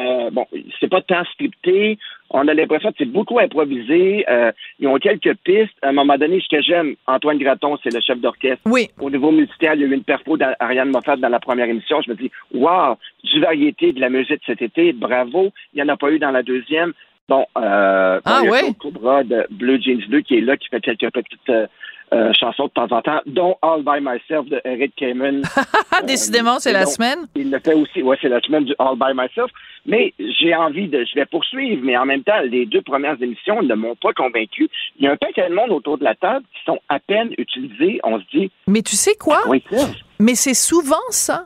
[0.01, 0.45] euh, bon,
[0.79, 1.97] c'est pas tant scripté.
[2.29, 4.25] On a l'impression que c'est beaucoup improvisé.
[4.29, 5.75] Euh, ils ont quelques pistes.
[5.81, 8.61] À un moment donné, ce que j'aime, Antoine Graton, c'est le chef d'orchestre.
[8.65, 8.87] Oui.
[8.99, 12.01] Au niveau musical, il y a eu une perfo d'Ariane Moffat dans la première émission.
[12.01, 15.51] Je me dis, wow, du variété de la musique cet été, bravo.
[15.73, 16.93] Il n'y en a pas eu dans la deuxième.
[17.31, 18.59] Bon, euh, Ah il y a ouais?
[18.59, 21.65] Claude Cobra de Blue Jeans 2 qui est là, qui fait quelques petites euh,
[22.13, 25.41] euh, chansons de temps en temps, dont All By Myself de Eric Kamen.
[25.55, 27.19] Ah, décidément, c'est la donc, semaine.
[27.37, 28.03] Il le fait aussi.
[28.03, 29.49] Ouais, c'est la semaine du All By Myself.
[29.85, 31.05] Mais j'ai envie de.
[31.05, 34.67] Je vais poursuivre, mais en même temps, les deux premières émissions ne m'ont pas convaincu.
[34.99, 37.29] Il y a un paquet de monde autour de la table qui sont à peine
[37.37, 38.01] utilisés.
[38.03, 39.39] On se dit, Mais tu sais quoi?
[39.47, 39.87] oui, c'est
[40.19, 41.45] Mais c'est souvent ça.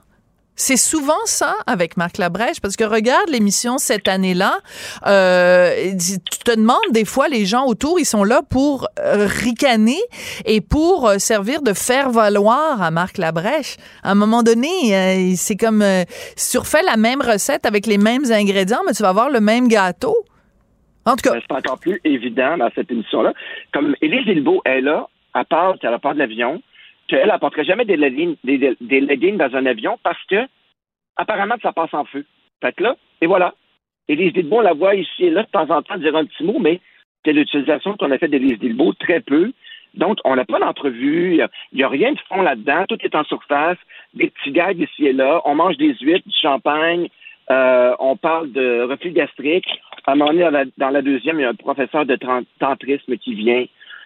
[0.56, 4.60] C'est souvent ça avec Marc Labrèche, parce que regarde l'émission cette année-là,
[5.06, 10.00] euh, tu te demandes des fois, les gens autour, ils sont là pour euh, ricaner
[10.46, 13.76] et pour euh, servir de faire valoir à Marc Labrèche.
[14.04, 16.04] À un moment donné, euh, c'est comme euh,
[16.36, 19.68] si tu la même recette avec les mêmes ingrédients, mais tu vas avoir le même
[19.68, 20.15] gâteau.
[21.06, 23.34] En tout cas, Ben, c'est encore plus évident dans cette émission-là.
[23.74, 25.08] Comme Élise Guilbeault est là,
[25.44, 26.62] part qu'elle a part de l'avion,
[27.08, 30.48] qu'elle apporterait jamais des leggings, des, des- leggings dans un avion parce que
[31.15, 32.26] apparemment ça passe en feu.
[32.62, 33.54] Fait là, et voilà.
[34.08, 36.44] Élise Guilbeault, on la voit ici et là de temps en temps dire un petit
[36.44, 36.80] mot, mais
[37.24, 39.52] c'est l'utilisation qu'on a fait d'Élise Guilbeault, très peu.
[39.96, 43.24] Donc, on n'a pas d'entrevue, il n'y a, rien de fond là-dedans, tout est en
[43.24, 43.78] surface,
[44.13, 47.08] des petits gags ici et là, on mange des huîtres, du champagne,
[47.50, 49.68] euh, on parle de reflux gastrique.
[50.06, 52.18] À un moment donné, dans la, dans la deuxième, il y a un professeur de
[52.60, 53.65] tantrisme qui vient.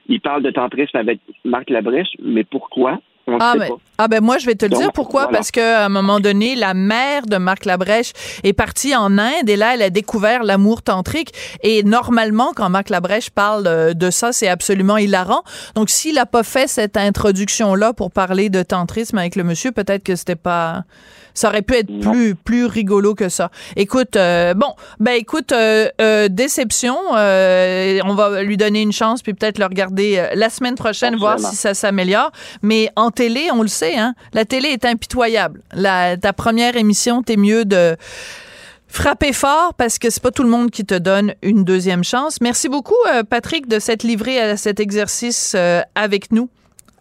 [0.10, 3.00] Il parle de tantrisme avec Marc Labrèche, mais pourquoi?
[3.28, 3.68] On Ah, pas.
[4.00, 5.24] ah ben moi je vais te le Donc, dire pourquoi?
[5.26, 5.38] voilà.
[5.38, 8.12] parce que à un moment donné la mère de Marc Labrèche
[8.44, 11.30] est partie en Inde et là elle a découvert l'amour tantrique
[11.62, 15.44] et normalement quand Marc Labrèche parle euh, de ça c'est absolument hilarant
[15.76, 19.72] donc s'il a pas fait cette introduction là pour parler de tantrisme avec le monsieur
[19.72, 20.86] peut-être que c'était pas
[21.34, 22.12] ça aurait pu être Non.
[22.12, 23.52] plus plus rigolo que ça.
[23.76, 26.98] Écoute, euh, bon, ben écoute, euh, euh, déception.
[27.16, 31.16] euh, on va lui donner une chance puis peut-être le regarder euh, la semaine prochaine,
[31.16, 32.32] voir si ça s'améliore.
[32.62, 35.62] Mais en télé, on le sait, hein, la télé est impitoyable.
[35.74, 37.96] La, ta première émission, t'es mieux de
[38.88, 42.42] frapper fort parce que c'est pas tout le monde qui te donne une deuxième chance.
[42.42, 46.50] Merci beaucoup, euh, Patrick, de s'être livré à cet exercice euh, avec nous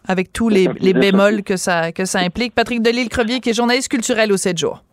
[0.09, 2.53] avec tous les, les bémols que ça, que ça implique.
[2.55, 4.83] Patrick Delisle-Crevier, qui est journaliste culturel au 7 jours.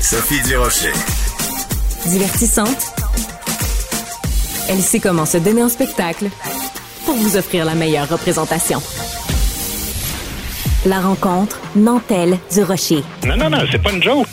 [0.00, 0.92] Sophie Durocher.
[2.06, 2.94] Divertissante.
[4.68, 6.30] Elle sait comment se donner en spectacle
[7.04, 8.82] pour vous offrir la meilleure représentation.
[10.86, 13.04] La rencontre Nantelle du Rocher.
[13.26, 14.26] Non, non, non, c'est pas une joke.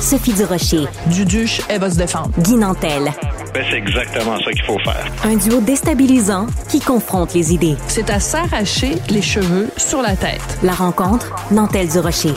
[0.00, 2.30] Sophie Durocher, Duduche, elle va se défendre.
[2.38, 3.12] Guy Nantel.
[3.54, 5.04] Ben, c'est exactement ça qu'il faut faire.
[5.24, 7.76] Un duo déstabilisant qui confronte les idées.
[7.86, 10.40] C'est à s'arracher les cheveux sur la tête.
[10.62, 12.32] La rencontre, Nantel du Rocher.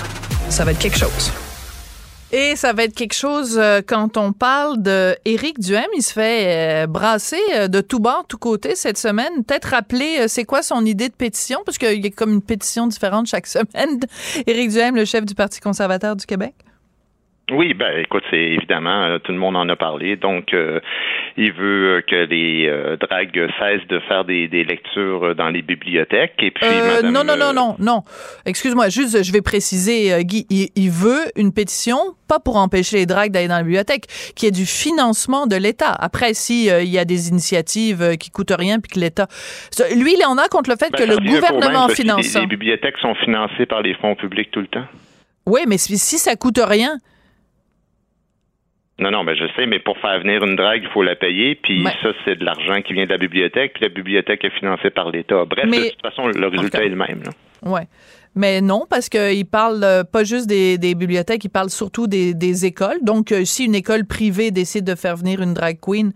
[0.50, 1.32] Ça va être quelque chose.
[2.34, 5.86] Et ça va être quelque chose euh, quand on parle de Éric Duhem.
[5.96, 9.46] Il se fait euh, brasser euh, de tout bord, tout côté cette semaine.
[9.48, 12.42] Peut-être rappeler euh, c'est quoi son idée de pétition, parce qu'il y a comme une
[12.42, 14.02] pétition différente chaque semaine.
[14.48, 16.56] Éric Duhem, le chef du Parti conservateur du Québec.
[17.52, 20.16] Oui, ben écoute, c'est évidemment, euh, tout le monde en a parlé.
[20.16, 20.80] Donc, euh,
[21.38, 25.50] il veut euh, que les euh, dragues cessent de faire des, des lectures euh, dans
[25.50, 26.34] les bibliothèques.
[26.40, 28.02] Et puis, Euh, madame, non, non, non, non, non.
[28.48, 32.98] Excuse-moi, juste, je vais préciser, euh, Guy, il, il veut une pétition, pas pour empêcher
[32.98, 35.92] les dragues d'aller dans la bibliothèque, qui est du financement de l'État.
[36.00, 39.28] Après, si il y a des initiatives qui coûtent rien, puis que l'État...
[39.96, 42.98] Lui, il en a contre le fait ben, que le gouvernement finance les, les bibliothèques
[42.98, 44.86] sont financées par les fonds publics tout le temps.
[45.46, 46.98] Oui, mais si, si ça coûte rien,
[48.98, 51.56] Non, non, ben je sais, mais pour faire venir une drague, il faut la payer,
[51.56, 54.58] puis Mais- ça, c'est de l'argent qui vient de la bibliothèque, puis la bibliothèque est
[54.58, 55.44] financée par l'État.
[55.44, 57.24] Bref, Mais- de toute façon, le résultat est le même.
[57.64, 57.88] ouais.
[58.38, 62.34] Mais non, parce qu'il parle euh, pas juste des, des bibliothèques, il parle surtout des,
[62.34, 62.98] des écoles.
[63.02, 66.12] Donc, euh, si une école privée décide de faire venir une drag queen,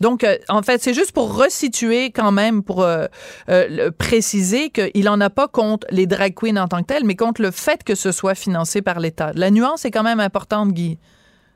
[0.00, 3.06] donc euh, en fait, c'est juste pour resituer quand même, pour euh,
[3.50, 7.14] euh, préciser qu'il en a pas contre les drag queens en tant que telles, mais
[7.14, 9.30] contre le fait que ce soit financé par l'État.
[9.36, 10.98] La nuance est quand même importante, Guy.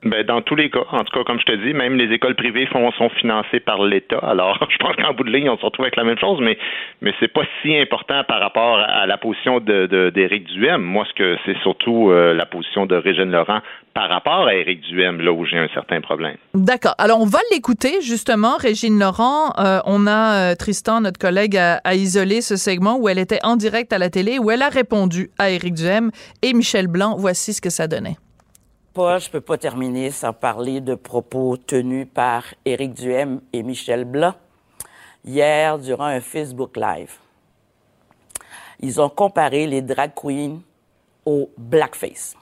[0.05, 2.35] Ben, dans tous les cas, en tout cas, comme je te dis, même les écoles
[2.35, 4.19] privées font, sont financées par l'État.
[4.19, 6.59] Alors, je pense qu'en bout de ligne, on se retrouve avec la même chose, mais,
[7.01, 10.83] mais c'est pas si important par rapport à la position de, de- d'Éric Duhem.
[10.83, 13.61] Moi, ce que c'est surtout euh, la position de Régine Laurent
[13.95, 16.37] par rapport à Éric Duhem, là où j'ai un certain problème.
[16.53, 16.95] D'accord.
[16.99, 18.57] Alors, on va l'écouter, justement.
[18.59, 23.09] Régine Laurent, euh, on a euh, Tristan, notre collègue, à, à isoler ce segment où
[23.09, 26.11] elle était en direct à la télé, où elle a répondu à Éric Duhem
[26.43, 27.15] et Michel Blanc.
[27.17, 28.17] Voici ce que ça donnait.
[28.95, 34.05] Pas, je peux pas terminer sans parler de propos tenus par Éric Duhem et Michel
[34.05, 34.35] Blanc
[35.25, 37.17] hier durant un Facebook Live.
[38.79, 40.61] Ils ont comparé les drag queens
[41.27, 42.37] au blackface.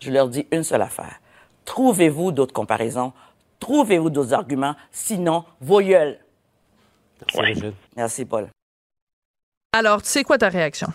[0.00, 1.20] Je leur dis une seule affaire.
[1.66, 3.12] Trouvez-vous d'autres comparaisons?
[3.58, 4.76] Trouvez-vous d'autres arguments?
[4.90, 6.18] Sinon, vos gueules.
[7.94, 8.48] Merci, Paul.
[9.74, 10.88] Alors, tu sais quoi ta réaction?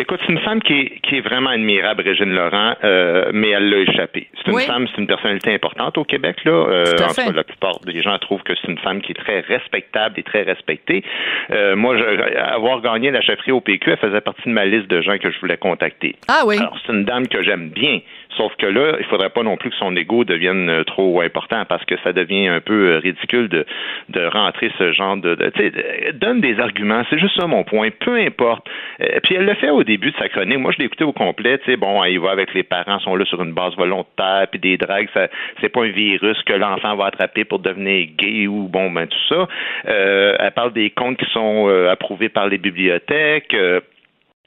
[0.00, 3.68] Écoute, c'est une femme qui est, qui est vraiment admirable, Régine Laurent, euh, mais elle
[3.68, 4.28] l'a échappé.
[4.36, 4.62] C'est une Oui.
[4.64, 6.52] femme, c'est une personnalité importante au Québec, là.
[6.52, 7.24] Euh, Tout à en tout fait.
[7.24, 10.22] cas, la plupart des gens trouvent que c'est une femme qui est très respectable et
[10.22, 11.02] très respectée.
[11.50, 14.86] Euh, moi, je, avoir gagné la chefferie au PQ, elle faisait partie de ma liste
[14.88, 16.14] de gens que je voulais contacter.
[16.28, 16.58] Ah oui.
[16.58, 17.98] Alors, c'est une dame que j'aime bien.
[18.38, 21.64] Sauf que là, il faudrait pas non plus que son ego devienne euh, trop important
[21.68, 23.66] parce que ça devient un peu euh, ridicule de,
[24.10, 25.34] de rentrer ce genre de.
[25.34, 27.02] tu sais, donne des arguments.
[27.10, 27.88] C'est juste ça mon point.
[27.90, 28.64] Peu importe.
[29.00, 30.58] Euh, puis elle le fait au début de sa chronique.
[30.58, 31.58] Moi, je l'ai écouté au complet.
[31.58, 34.60] Tu sais, bon, il va avec les parents, sont là sur une base volontaire, puis
[34.60, 35.26] des dragues, ça,
[35.60, 39.18] c'est pas un virus que l'enfant va attraper pour devenir gay ou bon, ben tout
[39.28, 39.48] ça.
[39.84, 43.54] Elle parle des comptes qui sont approuvés par les bibliothèques.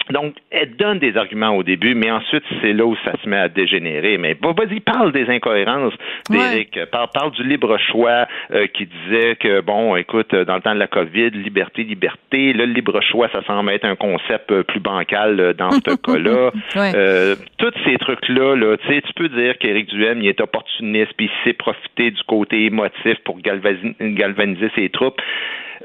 [0.09, 3.37] Donc, elle donne des arguments au début, mais ensuite, c'est là où ça se met
[3.37, 4.17] à dégénérer.
[4.17, 5.93] Mais bah, vas-y, parle des incohérences
[6.29, 6.79] d'Éric.
[6.91, 10.79] Parle, parle du libre choix euh, qui disait que, bon, écoute, dans le temps de
[10.79, 12.53] la COVID, liberté, liberté.
[12.53, 15.79] Là, le libre choix, ça semble être un concept euh, plus bancal euh, dans ce
[15.95, 16.51] cas-là.
[16.75, 16.91] Ouais.
[16.95, 21.13] Euh, tous ces trucs-là, là, tu sais, tu peux dire qu'Éric Duhem, il est opportuniste,
[21.17, 25.21] puis il sait profiter du côté émotif pour galvaniser ses troupes.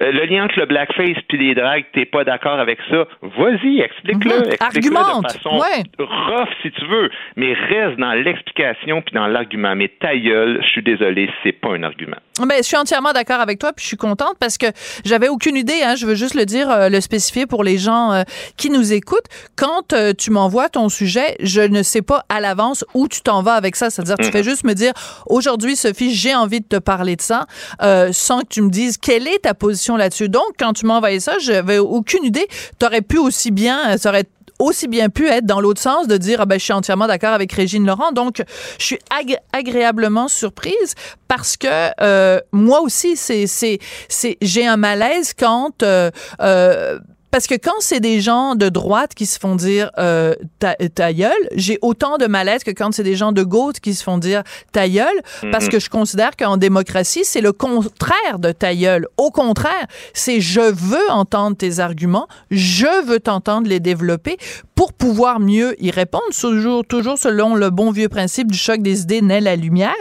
[0.03, 3.81] Euh, le lien entre le blackface puis les dragues, t'es pas d'accord avec ça, vas-y,
[3.81, 4.39] explique-le.
[4.39, 4.53] Mhm.
[4.53, 5.83] Explique-le de Argumente, façon ouais.
[5.99, 9.75] rough si tu veux, mais reste dans l'explication puis dans l'argument.
[9.75, 12.19] Mais ta gueule, je suis désolé, c'est pas un argument.
[12.39, 14.67] Ben, je suis entièrement d'accord avec toi, puis je suis contente parce que
[15.05, 18.13] j'avais aucune idée, hein, je veux juste le dire, euh, le spécifier pour les gens
[18.13, 18.23] euh,
[18.57, 19.27] qui nous écoutent.
[19.57, 23.43] Quand euh, tu m'envoies ton sujet, je ne sais pas à l'avance où tu t'en
[23.43, 23.91] vas avec ça.
[23.91, 24.93] C'est-à-dire, tu fais juste me dire,
[25.27, 27.47] aujourd'hui, Sophie, j'ai envie de te parler de ça,
[27.83, 30.29] euh, sans que tu me dises quelle est ta position là-dessus.
[30.29, 32.47] Donc, quand tu envoyé ça, j'avais aucune idée.
[32.79, 34.25] T'aurais pu aussi bien, ça aurait
[34.59, 37.33] aussi bien pu être dans l'autre sens de dire ah ben je suis entièrement d'accord
[37.33, 38.13] avec Régine Laurent.
[38.13, 38.43] Donc
[38.79, 40.95] je suis agré- agréablement surprise
[41.29, 46.99] parce que euh, moi aussi c'est c'est c'est j'ai un malaise quand euh, euh,
[47.31, 51.13] parce que quand c'est des gens de droite qui se font dire euh, ta, ta
[51.13, 54.19] gueule, j'ai autant de malaise que quand c'est des gens de gauche qui se font
[54.19, 55.21] dire ta gueule,
[55.53, 55.71] parce Mhm.
[55.71, 59.07] que je considère qu'en démocratie, c'est le contraire de ta gueule.
[59.17, 64.37] Au contraire, c'est je veux entendre tes arguments, je veux t'entendre les développer
[64.75, 69.03] pour pouvoir mieux y répondre, toujours, toujours selon le bon vieux principe du choc des
[69.03, 69.95] idées naît la lumière.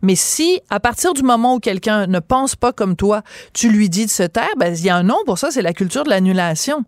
[0.00, 3.88] Mais si, à partir du moment où quelqu'un ne pense pas comme toi, tu lui
[3.88, 6.04] dis de se taire, ben, il y a un nom pour ça, c'est la culture
[6.04, 6.71] de l'annulation.
[6.72, 6.86] paixão?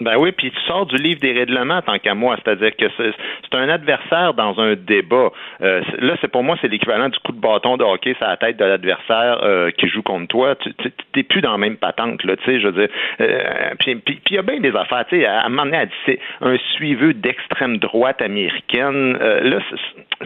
[0.00, 3.56] Ben oui, puis tu sors du livre des règlements tant qu'à moi, c'est-à-dire que c'est
[3.56, 5.30] un adversaire dans un débat.
[5.62, 8.36] Euh, là, c'est pour moi, c'est l'équivalent du coup de bâton de hockey sur la
[8.36, 10.54] tête de l'adversaire euh, qui joue contre toi.
[10.56, 10.74] Tu
[11.14, 12.94] t'es plus dans la même patente, là, tu sais, je veux dire.
[13.22, 13.98] Euh, puis
[14.30, 17.14] il y a bien des affaires, tu sais, à un moment donné, c'est un suiveux
[17.14, 19.16] d'extrême droite américaine.
[19.16, 19.58] là,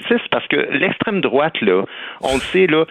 [0.09, 1.85] c'est parce que l'extrême droite, là,
[2.22, 2.87] on le sait, là,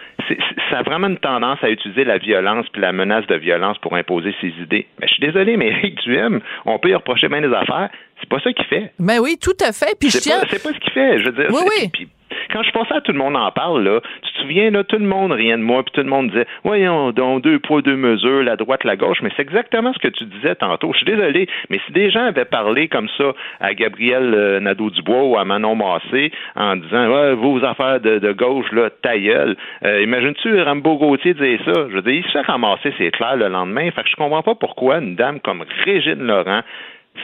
[0.70, 3.96] ça a vraiment une tendance à utiliser la violence puis la menace de violence pour
[3.96, 4.86] imposer ses idées.
[4.98, 6.40] Mais je suis désolé, mais Eric Duhem,
[6.74, 7.90] on peut y reprocher bien des affaires.
[8.20, 8.92] C'est pas ça qu'il fait.
[8.98, 9.96] Ben oui, tout à fait.
[9.98, 11.18] Puis c'est pas, ce qu'il fait.
[11.20, 12.08] Je veux dire, oui, oui.
[12.52, 14.98] Quand je pensais à tout le monde en parle, là, tu te souviens, là, tout
[14.98, 17.96] le monde rien de moi, puis tout le monde disait, voyons, donc deux poids, deux
[17.96, 20.92] mesures, la droite, la gauche, mais c'est exactement ce que tu disais tantôt.
[20.92, 25.24] Je suis désolé, mais si des gens avaient parlé comme ça à Gabriel euh, Nadeau-Dubois
[25.24, 30.02] ou à Manon Massé en disant, ouais, vos affaires de, gauche, là, ta gueule, euh,
[30.02, 31.86] imagines-tu Rambo Gauthier dire ça?
[31.88, 33.90] Je veux dire, il se fait ramasser, c'est clair, le lendemain.
[33.90, 36.60] Fait que je comprends pas pourquoi une dame comme Régine Laurent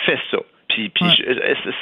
[0.04, 0.38] fait ça.
[0.68, 1.24] Puis, puis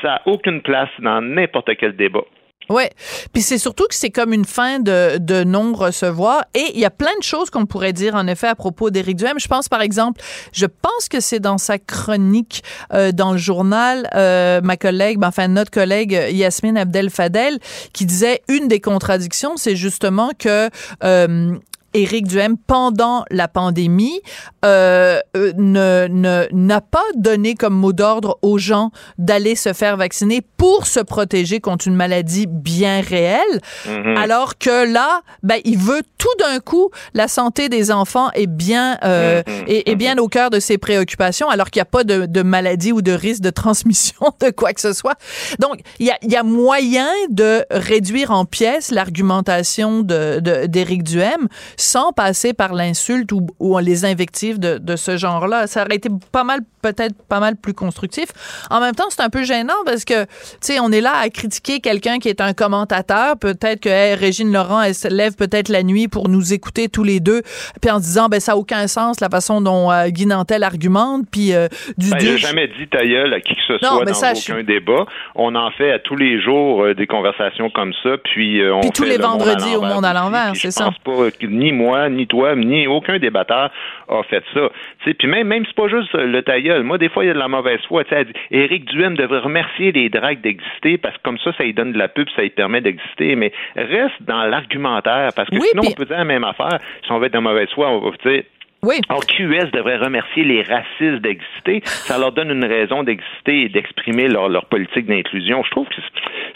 [0.03, 2.25] ça n'a aucune place dans n'importe quel débat.
[2.71, 2.91] Ouais,
[3.33, 6.91] puis c'est surtout que c'est comme une fin de, de non-recevoir et il y a
[6.91, 9.39] plein de choses qu'on pourrait dire en effet à propos d'Éric Duhem.
[9.39, 10.23] Je pense par exemple,
[10.53, 15.29] je pense que c'est dans sa chronique euh, dans le journal, euh, ma collègue, ben,
[15.29, 17.59] enfin notre collègue Yasmine Abdel Fadel,
[17.93, 20.71] qui disait une des contradictions, c'est justement que
[21.03, 21.57] euh,
[21.95, 24.21] Éric Duhem, pendant la pandémie,
[24.65, 30.43] euh, euh, ne n'a pas donné comme mot d'ordre aux gens d'aller se faire vacciner
[30.57, 34.17] pour se protéger contre une maladie bien réelle, mm-hmm.
[34.17, 38.99] alors que là, ben, il veut tout d'un coup la santé des enfants est bien
[39.05, 39.83] euh, mm-hmm.
[39.87, 42.93] est, bien au cœur de ses préoccupations, alors qu'il n'y a pas de, de, maladie
[42.93, 45.17] ou de risque de transmission de quoi que ce soit.
[45.61, 51.49] Donc, il y a, y a moyen de réduire en pièces l'argumentation de d'Éric Duhem
[51.85, 55.67] sans passer par l'insulte ou, ou, les invectives de, de ce genre-là.
[55.67, 58.27] Ça aurait été pas mal, peut-être pas mal plus constructif.
[58.71, 61.29] En même temps, c'est un peu gênant parce que, tu sais, on est là à
[61.29, 63.39] critiquer quelqu'un qui est un commentateur.
[63.39, 67.21] Peut-être que Régine Laurent, elle se lève peut-être la nuit pour nous écouter tous les
[67.21, 67.43] deux,
[67.81, 70.63] puis en se disant, ben ça n'a aucun sens la façon dont euh, Guy Nantel
[70.63, 71.69] argumente, puis euh,
[71.99, 72.11] du...
[72.11, 75.07] Ben, jamais dit ta à qui que ce soit dans aucun débat.
[75.35, 78.91] On en fait à tous les jours euh, des conversations comme ça, puis on puis
[78.91, 80.85] tous les vendredis au Monde à l'envers, c'est ça.
[80.85, 83.71] Je pense pas, ni moi, ni toi, ni aucun débatteur
[84.09, 84.71] a fait ça.
[85.05, 86.83] Puis même, même c'est pas juste le tailleul.
[86.83, 88.03] Moi, des fois, il y a de la mauvaise foi.
[88.11, 91.75] Elle dit Éric Duhem devrait remercier les dragues d'exister parce que comme ça, ça lui
[91.75, 93.37] donne de la pub, ça lui permet d'exister.
[93.37, 96.79] Mais reste dans l'argumentaire parce que sinon, on peut dire la même affaire.
[97.05, 98.43] Si on veut être de mauvaise foi, on va dire
[98.85, 99.01] oui.
[99.09, 101.81] Or, QS devrait remercier les racistes d'exister.
[101.85, 105.63] Ça leur donne une raison d'exister et d'exprimer leur, leur politique d'inclusion.
[105.65, 105.95] Je trouve que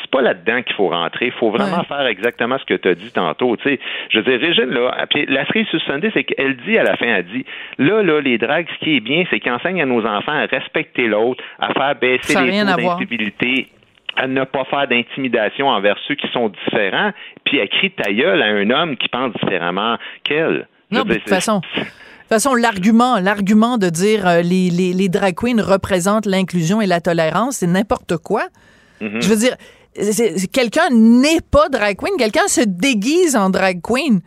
[0.00, 1.26] c'est pas là-dedans qu'il faut rentrer.
[1.26, 3.56] Il faut vraiment faire exactement ce que tu as dit tantôt.
[3.56, 5.80] Tu sais, je veux dire, Régine, là, la cerise sur
[6.14, 7.44] c'est qu'elle dit à la fin, elle dit,
[7.78, 10.46] là, là, les dragues, ce qui est bien, c'est qu'ils enseignent à nos enfants à
[10.46, 13.68] respecter l'autre, à faire baisser les taux d'incivilité
[14.18, 17.12] à ne pas faire d'intimidation envers ceux qui sont différents,
[17.44, 20.66] puis elle crie ta gueule à un homme qui pense différemment qu'elle.
[20.90, 21.60] Non, de toute façon.
[22.28, 26.82] De toute façon, l'argument, l'argument de dire euh, les, les, les drag queens représentent l'inclusion
[26.82, 28.48] et la tolérance, c'est n'importe quoi.
[29.00, 29.22] Mm-hmm.
[29.22, 29.56] Je veux dire,
[30.52, 34.20] quelqu'un n'est pas drag queen, quelqu'un se déguise en drag queen.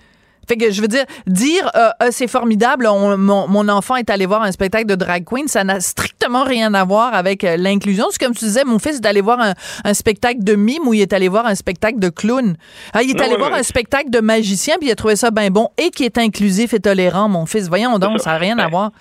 [0.51, 4.41] Fait que je veux dire, dire euh, euh, c'est formidable, mon, enfant est allé voir
[4.41, 8.07] un spectacle de drag queen, ça n'a strictement rien à voir avec euh, l'inclusion.
[8.11, 10.99] C'est comme tu disais, mon fils est allé voir un, spectacle de mime ou il
[10.99, 12.57] est allé voir un spectacle de clown.
[12.91, 15.49] Ah, il est allé voir un spectacle de magicien puis il a trouvé ça bien
[15.51, 17.69] bon et qui est inclusif et tolérant, mon fils.
[17.69, 18.91] Voyons donc, ça n'a rien à ben, voir.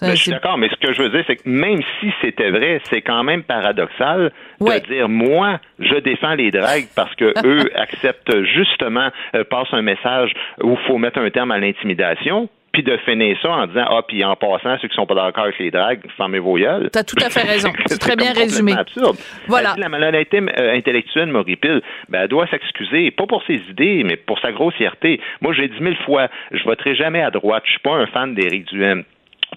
[0.00, 2.50] Ben, je suis d'accord, mais ce que je veux dire, c'est que même si c'était
[2.50, 7.70] vrai, c'est quand même paradoxal de dire moi, je défends les dragues parce que eux
[7.74, 10.32] acceptent justement, euh, passent un message
[10.62, 14.02] où il faut mettre un terme à l'intimidation, puis de finir ça en disant ah
[14.06, 16.90] puis en passant ceux qui sont pas d'accord avec les dragues fermez vos gueules.
[16.92, 17.72] T'as tout à fait raison.
[17.86, 18.72] C'est très bien résumé.
[18.72, 19.16] Absurde.
[19.46, 19.74] Voilà.
[19.76, 21.82] la malhonnêteté euh, intellectuelle m'horripile.
[22.08, 25.20] Ben elle doit s'excuser pas pour ses idées mais pour sa grossièreté.
[25.40, 27.62] Moi j'ai dit mille fois je voterai jamais à droite.
[27.64, 29.04] Je suis pas un fan d'Éric Duhem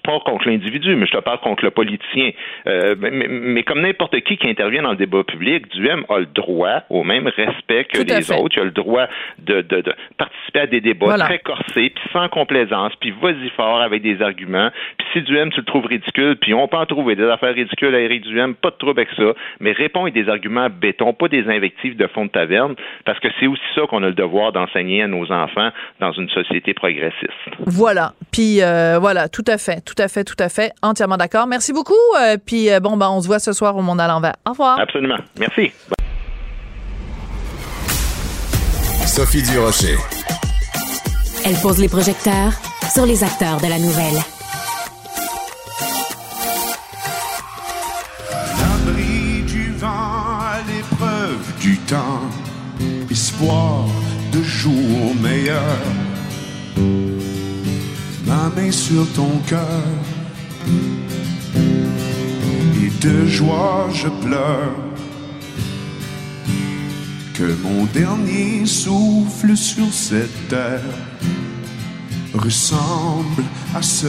[0.02, 2.30] pas contre l'individu, mais je te parle contre le politicien.
[2.66, 6.82] Euh, mais, comme n'importe qui qui intervient dans le débat public, Duhem a le droit
[6.90, 8.56] au même respect que les autres.
[8.56, 9.06] Il a le droit
[9.38, 13.80] de, de, de participer à des débats très corsés, puis sans complaisance, puis vas-y fort
[13.80, 14.70] avec des arguments.
[14.98, 17.94] Puis si Duhem, tu le trouves ridicule, puis on peut en trouver des affaires ridicules
[17.94, 21.28] à Eric Duhem, pas de trouble avec ça, mais réponds avec des arguments béton, pas
[21.28, 24.52] des invectives de fond de taverne, parce que c'est aussi ça qu'on a le devoir
[24.52, 27.30] d'enseigner à nos enfants dans une société progressiste.
[27.66, 28.12] Voilà.
[28.32, 29.84] Puis euh, voilà, tout à fait.
[29.84, 31.46] Tout tout à fait, tout à fait, entièrement d'accord.
[31.46, 31.94] Merci beaucoup.
[32.20, 34.34] Euh, puis euh, bon, ben, on se voit ce soir au Monde à l'envers.
[34.46, 34.80] Au revoir.
[34.80, 35.18] Absolument.
[35.38, 35.70] Merci.
[39.06, 39.96] Sophie Durocher.
[41.44, 42.52] Elle pose les projecteurs
[42.92, 44.20] sur les acteurs de la nouvelle.
[48.58, 52.22] L'abri du vent à l'épreuve du temps,
[53.10, 53.86] espoir
[54.32, 56.11] de jours meilleurs
[58.42, 59.84] Ma main sur ton cœur,
[62.82, 64.74] et de joie je pleure.
[67.34, 70.80] Que mon dernier souffle sur cette terre
[72.34, 73.44] ressemble
[73.76, 74.08] à ce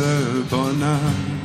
[0.49, 1.42] bonheur.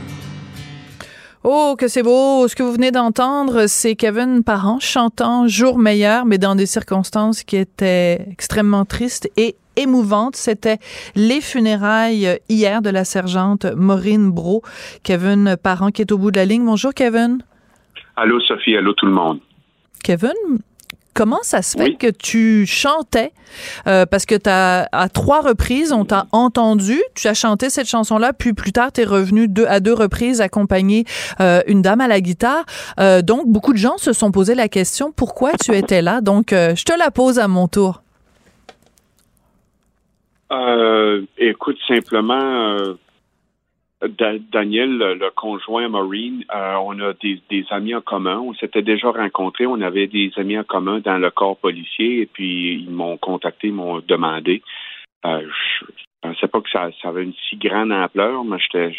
[1.51, 2.47] Oh, que c'est beau!
[2.47, 7.43] Ce que vous venez d'entendre, c'est Kevin Parent chantant Jour meilleur, mais dans des circonstances
[7.43, 10.37] qui étaient extrêmement tristes et émouvantes.
[10.37, 10.77] C'était
[11.17, 14.63] les funérailles hier de la sergente Maureen Bro.
[15.05, 16.67] Kevin Parent qui est au bout de la ligne.
[16.67, 17.39] Bonjour, Kevin.
[18.15, 18.77] Allô, Sophie.
[18.77, 19.41] Allô, tout le monde.
[20.05, 20.35] Kevin,
[21.19, 23.33] Comment ça se fait que tu chantais?
[23.89, 28.33] Euh, parce que as, à trois reprises, on t'a entendu, tu as chanté cette chanson-là,
[28.33, 31.07] puis plus tard, tu es revenu deux, à deux reprises accompagner
[31.41, 32.65] euh, une dame à la guitare.
[33.01, 36.21] Euh, donc, beaucoup de gens se sont posé la question, pourquoi tu étais là?
[36.21, 38.01] Donc, je te la pose à mon tour.
[41.37, 42.77] écoute, simplement,
[44.01, 48.39] Daniel, le conjoint Maureen, euh, on a des, amis en commun.
[48.39, 49.67] On s'était déjà rencontrés.
[49.67, 52.21] On avait des amis en commun dans le corps policier.
[52.21, 54.63] Et puis, ils m'ont contacté, ils m'ont demandé.
[55.27, 55.85] Euh, je,
[56.29, 58.95] ne pensais pas que ça, avait une si grande ampleur, mais j'étais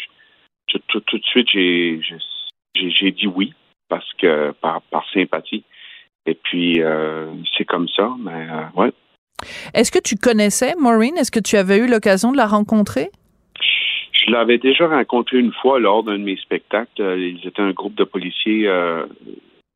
[0.88, 3.54] tout, de suite, j'ai, dit oui
[3.88, 4.82] parce que par,
[5.14, 5.64] sympathie.
[6.26, 8.10] Et puis, euh, c'est comme ça.
[8.18, 8.92] Mais ouais.
[9.72, 11.16] Est-ce que tu connaissais Maureen?
[11.16, 13.10] Est-ce que tu avais eu l'occasion de la rencontrer?
[14.30, 17.02] Je l'avais déjà rencontré une fois lors d'un de mes spectacles.
[17.02, 19.04] Euh, ils étaient un groupe de policiers euh,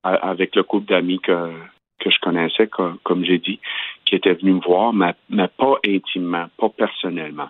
[0.04, 1.50] avec le couple d'amis que,
[1.98, 3.58] que je connaissais, comme, j'ai dit,
[4.04, 5.12] qui étaient venus me voir, mais
[5.58, 7.48] pas intimement, pas personnellement.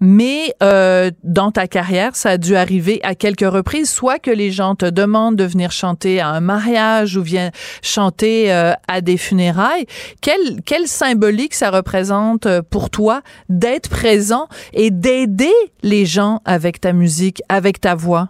[0.00, 4.50] Mais euh, dans ta carrière, ça a dû arriver à quelques reprises, soit que les
[4.50, 7.52] gens te demandent de venir chanter à un mariage ou viennent
[7.82, 9.86] chanter euh, à des funérailles.
[10.22, 15.52] Quelle, quelle symbolique ça représente euh, pour toi d'être présent et d'aider
[15.82, 18.28] les gens avec ta musique, avec ta voix?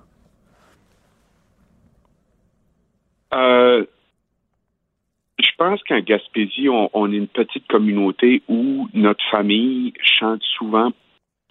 [5.39, 10.93] je pense qu'en Gaspésie, on, on, est une petite communauté où notre famille chante souvent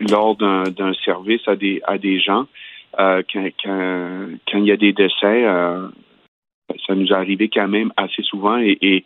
[0.10, 2.47] lors d'un service à des, à des gens.
[2.99, 3.49] Euh, quand,
[4.54, 5.88] il y a des décès, euh,
[6.86, 9.04] ça nous est arrivé quand même assez souvent et,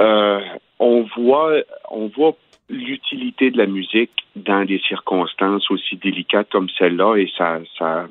[0.00, 0.40] euh,
[0.80, 1.54] on voit
[1.88, 2.36] on voit
[2.68, 8.08] l'utilité de la musique dans des circonstances aussi délicates comme celle-là et ça ça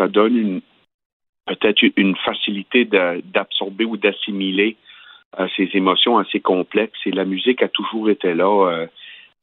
[0.00, 0.60] ça donne une
[1.44, 4.78] peut-être une facilité d'absorber ou d'assimiler
[5.54, 8.86] ces émotions assez complexes et la musique a toujours été là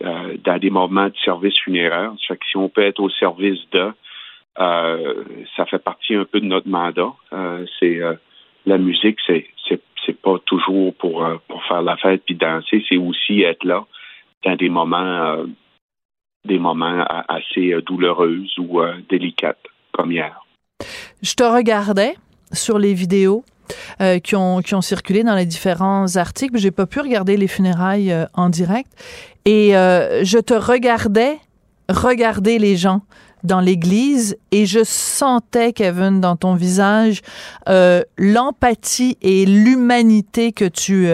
[0.03, 2.13] euh, dans des moments de service funéraire.
[2.27, 3.91] Ça que si on peut être au service de,
[4.59, 5.23] euh,
[5.55, 7.13] ça fait partie un peu de notre mandat.
[7.31, 7.99] Euh, c'est
[8.65, 9.47] la musique, c'est
[10.05, 13.85] c'est pas toujours pour pour faire la fête puis danser, c'est aussi être là
[14.43, 15.45] dans des moments
[16.43, 20.37] des moments assez douloureux ou délicates comme hier.
[21.21, 22.15] Je te regardais
[22.51, 23.45] sur les vidéos
[24.01, 26.57] euh, qui, ont, qui ont circulé dans les différents articles.
[26.57, 28.91] J'ai pas pu regarder les funérailles euh, en direct.
[29.45, 31.37] Et euh, je te regardais
[31.89, 33.01] regarder les gens
[33.43, 37.19] dans l'église et je sentais, Kevin, dans ton visage,
[38.17, 41.09] l'empathie et l'humanité que tu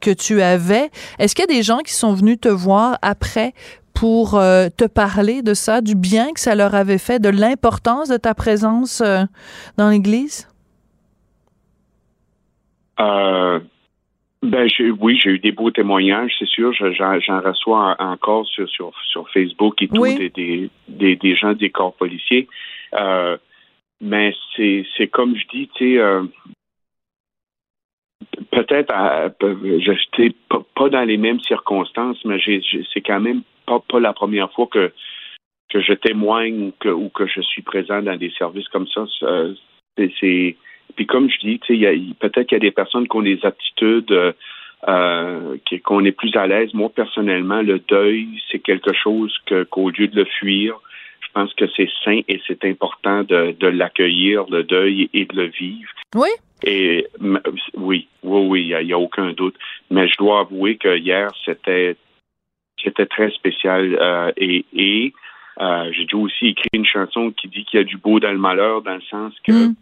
[0.00, 0.90] que tu avais.
[1.20, 3.54] Est-ce qu'il y a des gens qui sont venus te voir après
[3.94, 8.16] pour te parler de ça, du bien que ça leur avait fait, de l'importance de
[8.16, 9.00] ta présence
[9.76, 10.49] dans l'église?
[13.00, 13.60] Euh,
[14.42, 14.68] ben,
[15.00, 16.72] oui, j'ai eu des beaux témoignages, c'est sûr.
[16.72, 21.94] J'en reçois encore sur, sur, sur Facebook et tout, des, des, des, gens des corps
[21.94, 22.48] policiers.
[22.94, 23.36] Euh,
[24.00, 26.22] mais c'est comme je dis, tu sais, euh,
[28.50, 28.94] peut-être,
[29.42, 32.40] je pas, pas dans les mêmes circonstances, mais
[32.92, 34.90] c'est quand même pas, pas la première fois que,
[35.68, 39.04] que je témoigne ou que, ou que je suis présent dans des services comme ça.
[39.96, 40.56] C'est
[40.94, 41.58] puis comme je dis,
[42.18, 44.32] peut-être qu'il y a des personnes qui ont des attitudes euh,
[44.88, 46.72] euh qu'on est plus à l'aise.
[46.74, 50.80] Moi, personnellement, le deuil, c'est quelque chose que qu'au lieu de le fuir,
[51.20, 55.36] je pense que c'est sain et c'est important de, de l'accueillir, le deuil, et de
[55.36, 55.90] le vivre.
[56.14, 56.28] Oui.
[56.64, 57.06] Et
[57.74, 59.54] oui, oui, oui, il n'y a, aucun doute.
[59.90, 61.96] Mais je dois avouer que hier, c'était
[62.82, 63.96] c'était très spécial.
[64.00, 65.12] Euh, et et
[65.60, 68.38] euh, j'ai aussi écrit une chanson qui dit qu'il y a du beau dans le
[68.38, 69.74] malheur, dans le sens que mm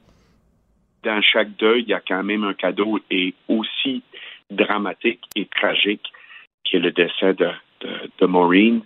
[1.02, 4.02] dans chaque deuil, il y a quand même un cadeau et aussi
[4.50, 6.12] dramatique et tragique
[6.64, 8.82] qui est le décès de, Maureen.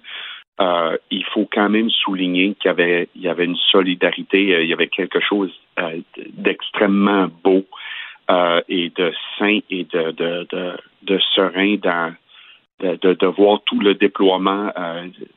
[0.61, 2.69] Euh, il faut quand même souligner qu'il
[3.17, 5.99] y avait, une solidarité, euh, il y avait quelque chose euh,
[6.35, 7.65] d'extrêmement beau
[8.69, 12.15] et de sain et de, serein dans
[12.81, 14.73] de, voir tout le déploiement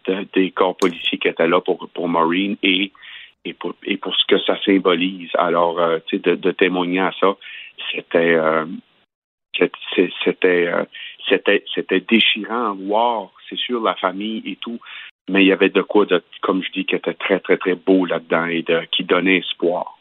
[0.07, 2.93] de, des corps policiers qui étaient là pour, pour Maureen et,
[3.45, 5.29] et, pour, et pour ce que ça symbolise.
[5.35, 7.35] Alors, euh, tu sais, de, témoigner à ça,
[7.91, 8.65] c'était euh,
[9.57, 10.83] c'était euh,
[11.29, 14.79] c'était c'était déchirant à voir, c'est sûr, la famille et tout,
[15.29, 17.75] mais il y avait de quoi, de, comme je dis, qui était très, très, très
[17.75, 19.97] beau là-dedans et de, qui donnait espoir.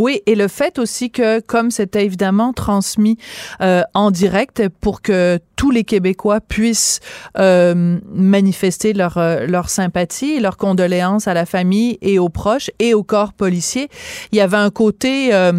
[0.00, 3.18] Oui, et le fait aussi que, comme c'était évidemment transmis
[3.60, 7.00] euh, en direct pour que tous les Québécois puissent
[7.36, 12.94] euh, manifester leur, euh, leur sympathie, leur condoléances à la famille et aux proches et
[12.94, 13.90] au corps policier,
[14.32, 15.34] il y avait un côté...
[15.34, 15.52] Euh,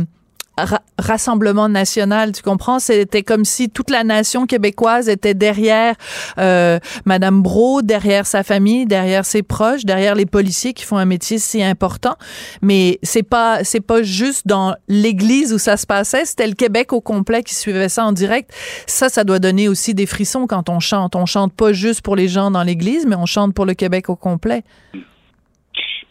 [1.00, 2.80] rassemblement national, tu comprends?
[2.80, 5.96] C'était comme si toute la nation québécoise était derrière
[6.38, 11.06] euh, Madame Brault, derrière sa famille, derrière ses proches, derrière les policiers qui font un
[11.06, 12.16] métier si important.
[12.62, 16.94] Mais c'est pas c'est pas juste dans l'église où ça se passait, c'était le Québec
[16.94, 18.52] au complet qui suivait ça en direct.
[18.88, 21.16] Ça, ça doit donner aussi des frissons quand on chante.
[21.16, 24.10] On chante pas juste pour les gens dans l'église, mais on chante pour le Québec
[24.10, 24.64] au complet.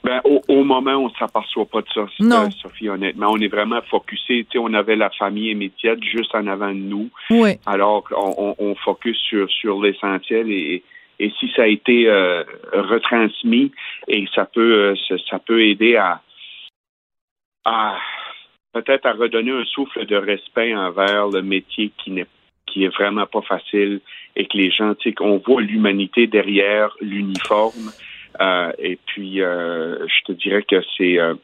[0.02, 2.50] Ben, au, au, moment, on ne s'aperçoit pas de ça, non.
[2.50, 3.28] Sophie, honnêtement.
[3.30, 4.46] On est vraiment focusé.
[4.56, 7.10] On avait la famille immédiate juste en avant de nous.
[7.30, 7.56] Oui.
[7.66, 10.82] Alors, on, on, focus sur, sur l'essentiel et,
[11.18, 12.42] et si ça a été euh,
[12.72, 13.72] retransmis
[14.08, 16.22] et ça peut, euh, ça peut aider à,
[17.66, 17.98] à
[18.72, 22.26] peut-être à redonner un souffle de respect envers le métier qui n'est
[22.66, 24.00] qui est vraiment pas facile
[24.36, 28.10] et que les gens, tu sais, qu'on voit l'humanité derrière l'uniforme euh,
[28.78, 31.34] et puis, euh, je te dirais que c'est euh,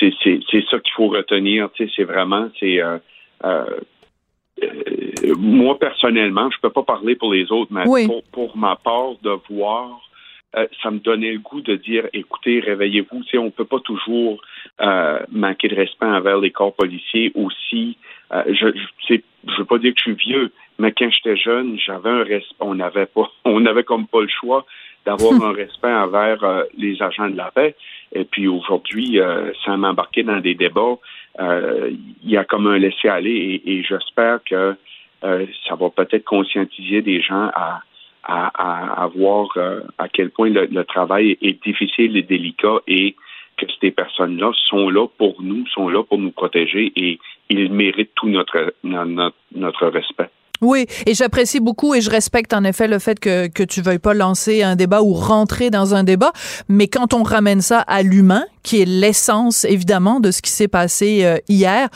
[0.00, 1.70] c'est ça qu'il faut retenir.
[1.72, 2.80] Tu sais, c'est vraiment, c'est
[5.36, 9.38] moi personnellement, je peux pas parler pour les autres, mais pour, pour, ma part, de
[9.48, 10.00] voir,
[10.82, 13.22] ça me donnait le goût de dire, écoutez, réveillez-vous.
[13.24, 14.40] Tu sais, on peut pas toujours
[15.30, 17.98] manquer de respect envers les corps policiers aussi.
[18.32, 18.72] je,
[19.08, 19.14] je,
[19.46, 22.54] je veux pas dire que je suis vieux, mais quand j'étais jeune, j'avais un respect.
[22.60, 24.64] On n'avait pas, on n'avait comme pas le choix
[25.04, 27.74] d'avoir un respect envers euh, les agents de la paix.
[28.12, 30.98] Et puis aujourd'hui, euh, sans m'embarquer dans des débats,
[31.40, 31.90] euh,
[32.22, 34.76] il y a comme un laisser-aller et, j'espère que
[35.20, 37.82] ça va peut-être conscientiser des gens à,
[38.22, 39.48] à, à, voir
[39.98, 43.16] à quel point le, travail est difficile et délicat et
[43.56, 47.18] que ces personnes-là sont là pour nous, sont là pour nous protéger et
[47.50, 50.30] ils méritent tout notre, notre, notre respect.
[50.60, 54.00] Oui, et j'apprécie beaucoup et je respecte en effet le fait que, que tu veuilles
[54.00, 56.32] pas lancer un débat ou rentrer dans un débat,
[56.68, 60.68] mais quand on ramène ça à l'humain, qui est l'essence évidemment de ce qui s'est
[60.68, 61.88] passé euh, hier,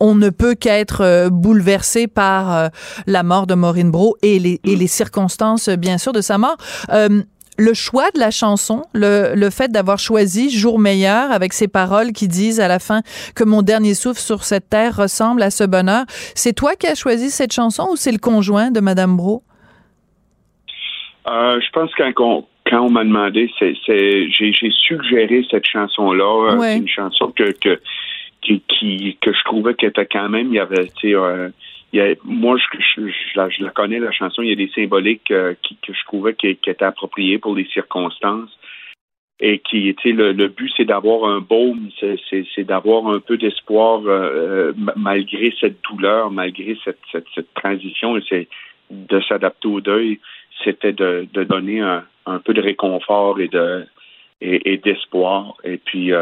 [0.00, 2.68] on ne peut qu'être euh, bouleversé par euh,
[3.06, 6.56] la mort de Maureen Bro et les, et les circonstances bien sûr de sa mort
[7.58, 12.12] le choix de la chanson, le, le fait d'avoir choisi Jour meilleur avec ces paroles
[12.12, 13.02] qui disent à la fin
[13.34, 16.04] que mon dernier souffle sur cette terre ressemble à ce bonheur,
[16.34, 19.42] c'est toi qui as choisi cette chanson ou c'est le conjoint de Madame Bro?
[21.28, 24.52] Euh, je pense que quand on, m'a demandé, c'est, j'ai,
[24.86, 26.52] suggéré cette chanson-là.
[26.52, 27.78] Euh, c'est une chanson que, que,
[28.40, 31.50] qui, que je trouvais qu'elle était quand même, il y avait, euh,
[32.24, 34.42] moi, je, je, la, connais, la chanson.
[34.42, 37.54] Il y a des symboliques euh, qui, que je trouvais qui, qui, étaient appropriés pour
[37.54, 38.50] les circonstances.
[39.40, 44.02] Et qui, tu le, le but, c'est d'avoir un baume, c'est d'avoir un peu d'espoir
[44.04, 48.48] euh, euh, malgré cette douleur, malgré cette, cette, cette transition, et c'est
[48.90, 50.18] de s'adapter au deuil.
[50.64, 53.86] C'était de, de donner un, un, peu de réconfort et de
[54.40, 55.54] et, et d'espoir.
[55.62, 56.12] Et puis,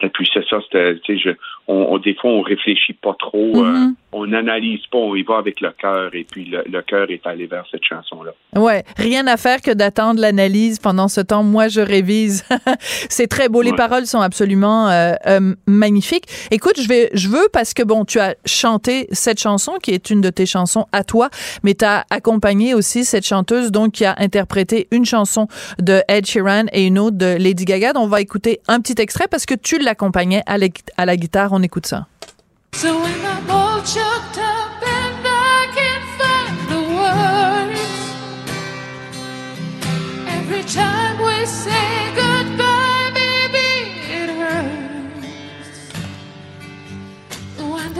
[0.00, 1.36] et puis c'est ça, tu sais,
[1.66, 3.94] on, des fois on réfléchit pas trop, euh, mm-hmm.
[4.12, 7.26] on n'analyse pas, on y va avec le cœur et puis le, le cœur est
[7.26, 8.32] allé vers cette chanson-là.
[8.56, 11.42] Ouais, rien à faire que d'attendre l'analyse pendant ce temps.
[11.42, 12.44] Moi, je révise.
[12.80, 13.60] c'est très beau.
[13.60, 16.24] Les paroles sont absolument euh, euh, magnifiques.
[16.50, 20.10] Écoute, je vais, je veux parce que bon, tu as chanté cette chanson qui est
[20.10, 21.28] une de tes chansons à toi,
[21.62, 25.46] mais tu as accompagné aussi cette chanteuse donc qui a interprété une chanson
[25.78, 27.92] de Ed Sheeran et une autre de Lady Gaga.
[27.92, 30.58] Donc, on va écouter un petit extrait parce que tu l'accompagnait à,
[31.06, 31.52] la guitare.
[31.52, 32.06] On écoute ça.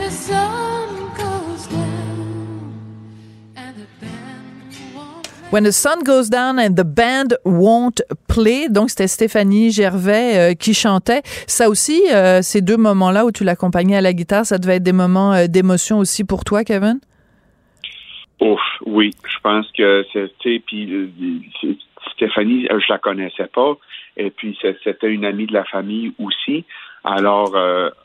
[0.09, 0.68] So
[5.51, 8.69] When the sun goes down and the band won't play.
[8.69, 11.23] Donc, c'était Stéphanie Gervais euh, qui chantait.
[11.47, 14.83] Ça aussi, euh, ces deux moments-là où tu l'accompagnais à la guitare, ça devait être
[14.83, 16.99] des moments euh, d'émotion aussi pour toi, Kevin?
[18.39, 19.09] Ouf, oui.
[19.27, 20.59] Je pense que c'était.
[20.59, 21.11] Puis
[22.13, 23.75] Stéphanie, je la connaissais pas.
[24.17, 26.63] Et puis, c'était une amie de la famille aussi.
[27.03, 27.55] Alors,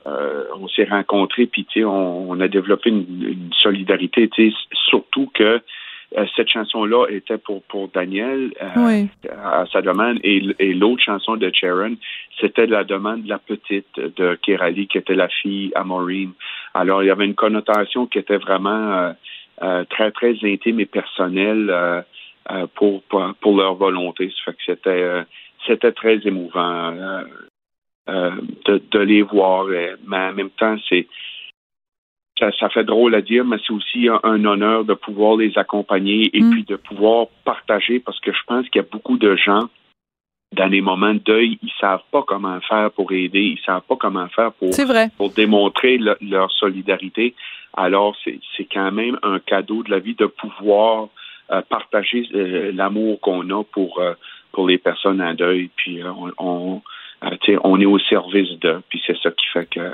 [0.07, 4.31] on s'est rencontrés, puis tu on, on a développé une, une solidarité,
[4.89, 5.61] surtout que
[6.37, 9.09] cette chanson-là était pour, pour Daniel euh, Oui.
[9.31, 11.97] à sa demande et, et l'autre chanson de Sharon,
[12.41, 16.33] c'était la demande de la petite de Kerali qui était la fille à Maureen.
[16.75, 19.13] Alors il y avait une connotation qui était vraiment euh,
[19.63, 22.03] euh, très très intime et personnelle euh,
[22.51, 24.31] euh, pour, pour pour leur volonté.
[24.31, 25.23] Ça fait que c'était euh,
[25.67, 27.23] c'était très émouvant euh,
[28.09, 28.31] euh,
[28.67, 31.07] de, de les voir, euh, mais en même temps c'est
[32.51, 35.57] ça, ça fait drôle à dire, mais c'est aussi un, un honneur de pouvoir les
[35.57, 39.35] accompagner et puis de pouvoir partager parce que je pense qu'il y a beaucoup de
[39.37, 39.69] gens
[40.57, 43.97] dans les moments de deuil, ils savent pas comment faire pour aider, ils savent pas
[43.97, 45.09] comment faire pour, C'est vrai.
[45.17, 47.35] pour démontrer le- leur solidarité.
[47.77, 51.09] Alors, c'est quand même un cadeau de la vie de pouvoir
[51.51, 54.15] euh, partager euh, l'amour qu'on a pour, euh,
[54.53, 55.71] pour les personnes en deuil.
[55.75, 56.01] Puis,
[56.39, 56.81] on,
[57.65, 59.91] on est au service d'eux, puis c'est ça qui fait que,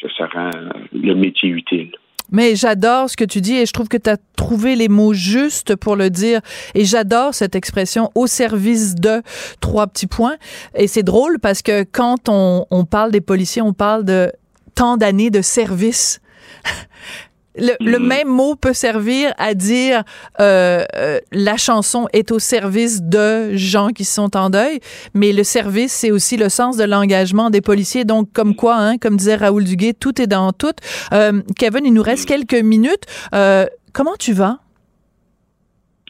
[0.00, 0.50] que, ça rend
[0.92, 1.92] le métier utile.
[2.30, 5.14] Mais j'adore ce que tu dis et je trouve que tu as trouvé les mots
[5.14, 6.40] justes pour le dire.
[6.74, 9.22] Et j'adore cette expression au service de
[9.60, 10.36] trois petits points.
[10.74, 14.30] Et c'est drôle parce que quand on parle des policiers, on parle de
[14.74, 16.20] tant d'années de service.
[17.58, 20.04] Le, le même mot peut servir à dire
[20.40, 24.80] euh, euh, la chanson est au service de gens qui sont en deuil,
[25.14, 28.04] mais le service c'est aussi le sens de l'engagement des policiers.
[28.04, 30.72] Donc comme quoi, hein, comme disait Raoul Duguay, tout est dans tout.
[31.12, 33.04] Euh, Kevin, il nous reste quelques minutes.
[33.34, 34.58] Euh, comment tu vas?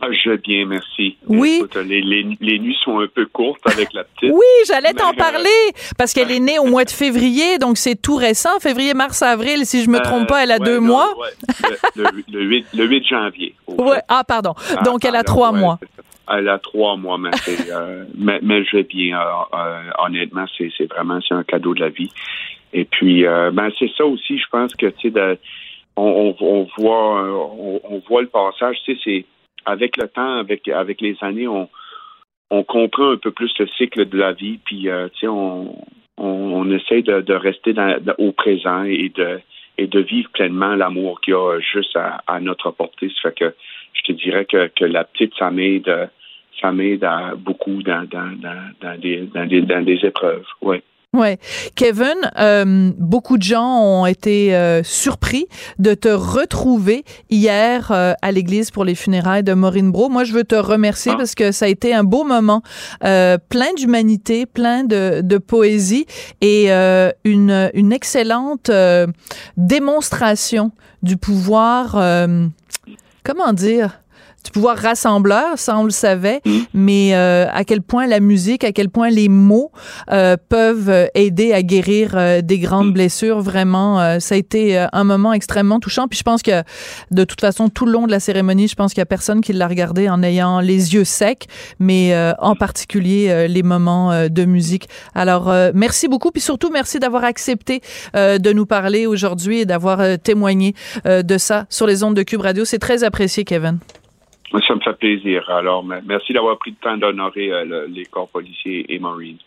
[0.01, 1.17] Ah, je vais bien, merci.
[1.27, 1.57] Oui.
[1.59, 4.31] Écoute, les, les, les nuits sont un peu courtes avec la petite.
[4.33, 5.49] Oui, j'allais t'en euh, parler
[5.97, 9.67] parce qu'elle est née au mois de février, donc c'est tout récent, février, mars, avril.
[9.67, 11.19] Si je me trompe pas, elle a Euh, ouais, deux non, mois.
[11.19, 11.29] ouais,
[11.97, 13.55] le, le- le 8, le 8 janvier.
[13.67, 13.99] Ouais.
[14.09, 14.55] Ah, pardon.
[14.77, 15.79] Ah, Donc elle a alors, trois mois.
[16.31, 17.31] Elle a trois mois, mais,
[17.71, 19.19] euh, mais, mais je vais bien.
[19.19, 19.25] euh,
[19.57, 22.11] euh, honnêtement, c'est, vraiment un cadeau de la vie.
[22.73, 25.39] Et puis, euh, ben, c'est ça aussi, je pense que, tu sais,
[25.97, 29.25] on, on, on voit, euh, on, on voit le passage, tu sais, c'est
[29.69, 31.69] avec le temps, avec, avec les années, on,
[32.51, 35.75] on comprend un peu plus le cycle de la vie, puis, euh, on,
[36.17, 36.27] on,
[36.61, 39.41] on essaie de, rester dans- au présent et de,
[39.77, 43.11] et de vivre pleinement l'amour qu'il y a juste à, notre portée.
[43.23, 43.55] Ça fait que
[43.93, 45.89] je te dirais que, que la petite, ça m'aide,
[46.61, 46.73] ça
[47.37, 50.47] beaucoup dans, dans, dans, dans, des, dans, des, dans des épreuves.
[50.63, 50.83] Ouais.
[51.17, 51.39] Ouais,
[51.75, 55.47] Kevin, euh, beaucoup de gens ont été euh, surpris
[55.79, 60.11] de te retrouver hier euh, à l'église pour les funérailles de Maureen Bro.
[60.11, 62.63] Moi, je veux te remercier parce que ça a été un beau moment,
[63.05, 66.05] euh, plein d'humanité, plein de, de poésie
[66.43, 69.07] et euh, une, une excellente euh,
[69.57, 71.97] démonstration du pouvoir.
[71.97, 72.47] euh,
[73.25, 74.03] comment dire?
[74.49, 76.41] Du pouvoir rassembleur, ça on le savait,
[76.73, 79.71] mais euh, à quel point la musique, à quel point les mots
[80.11, 83.41] euh, peuvent euh, aider à guérir euh, des grandes blessures.
[83.41, 86.09] Vraiment, euh, ça a été euh, un moment extrêmement touchant.
[86.09, 86.63] Puis je pense que
[87.11, 89.43] de toute façon, tout le long de la cérémonie, je pense qu'il y a personne
[89.43, 91.47] qui l'a regardé en ayant les yeux secs,
[91.79, 94.89] mais euh, en particulier euh, les moments euh, de musique.
[95.15, 97.83] Alors, euh, merci beaucoup, puis surtout merci d'avoir accepté
[98.17, 100.75] euh, de nous parler aujourd'hui et d'avoir témoigné
[101.05, 102.65] euh, de ça sur les ondes de Cube Radio.
[102.65, 103.79] C'est très apprécié, Kevin.
[104.67, 105.49] Ça me fait plaisir.
[105.51, 109.39] Alors, me- merci d'avoir pris le temps d'honorer euh, le- les corps policiers et Marines.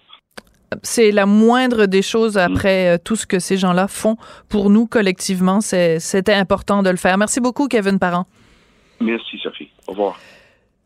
[0.84, 4.16] c'est la moindre des choses après euh, tout ce que ces gens-là font
[4.48, 5.60] pour nous collectivement.
[5.62, 7.18] C'était important de le faire.
[7.18, 8.26] Merci beaucoup, Kevin Parent.
[9.02, 9.70] Merci, Sophie.
[9.88, 10.18] Au revoir.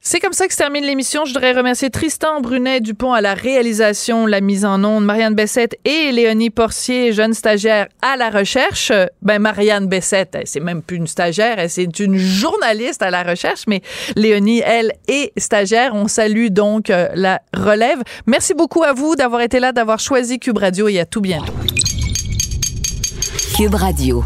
[0.07, 1.25] C'est comme ça que se termine l'émission.
[1.25, 5.79] Je voudrais remercier Tristan Brunet Dupont à la réalisation, la mise en onde, Marianne Bessette
[5.83, 8.91] et Léonie Porcier, jeune stagiaire à la recherche.
[9.23, 13.81] Ben Marianne Bessette, c'est même plus une stagiaire, c'est une journaliste à la recherche, mais
[14.15, 15.95] Léonie, elle, est stagiaire.
[15.95, 18.03] On salue donc euh, la relève.
[18.27, 21.51] Merci beaucoup à vous d'avoir été là, d'avoir choisi Cube Radio et à tout bientôt.
[23.57, 24.23] Cube Radio.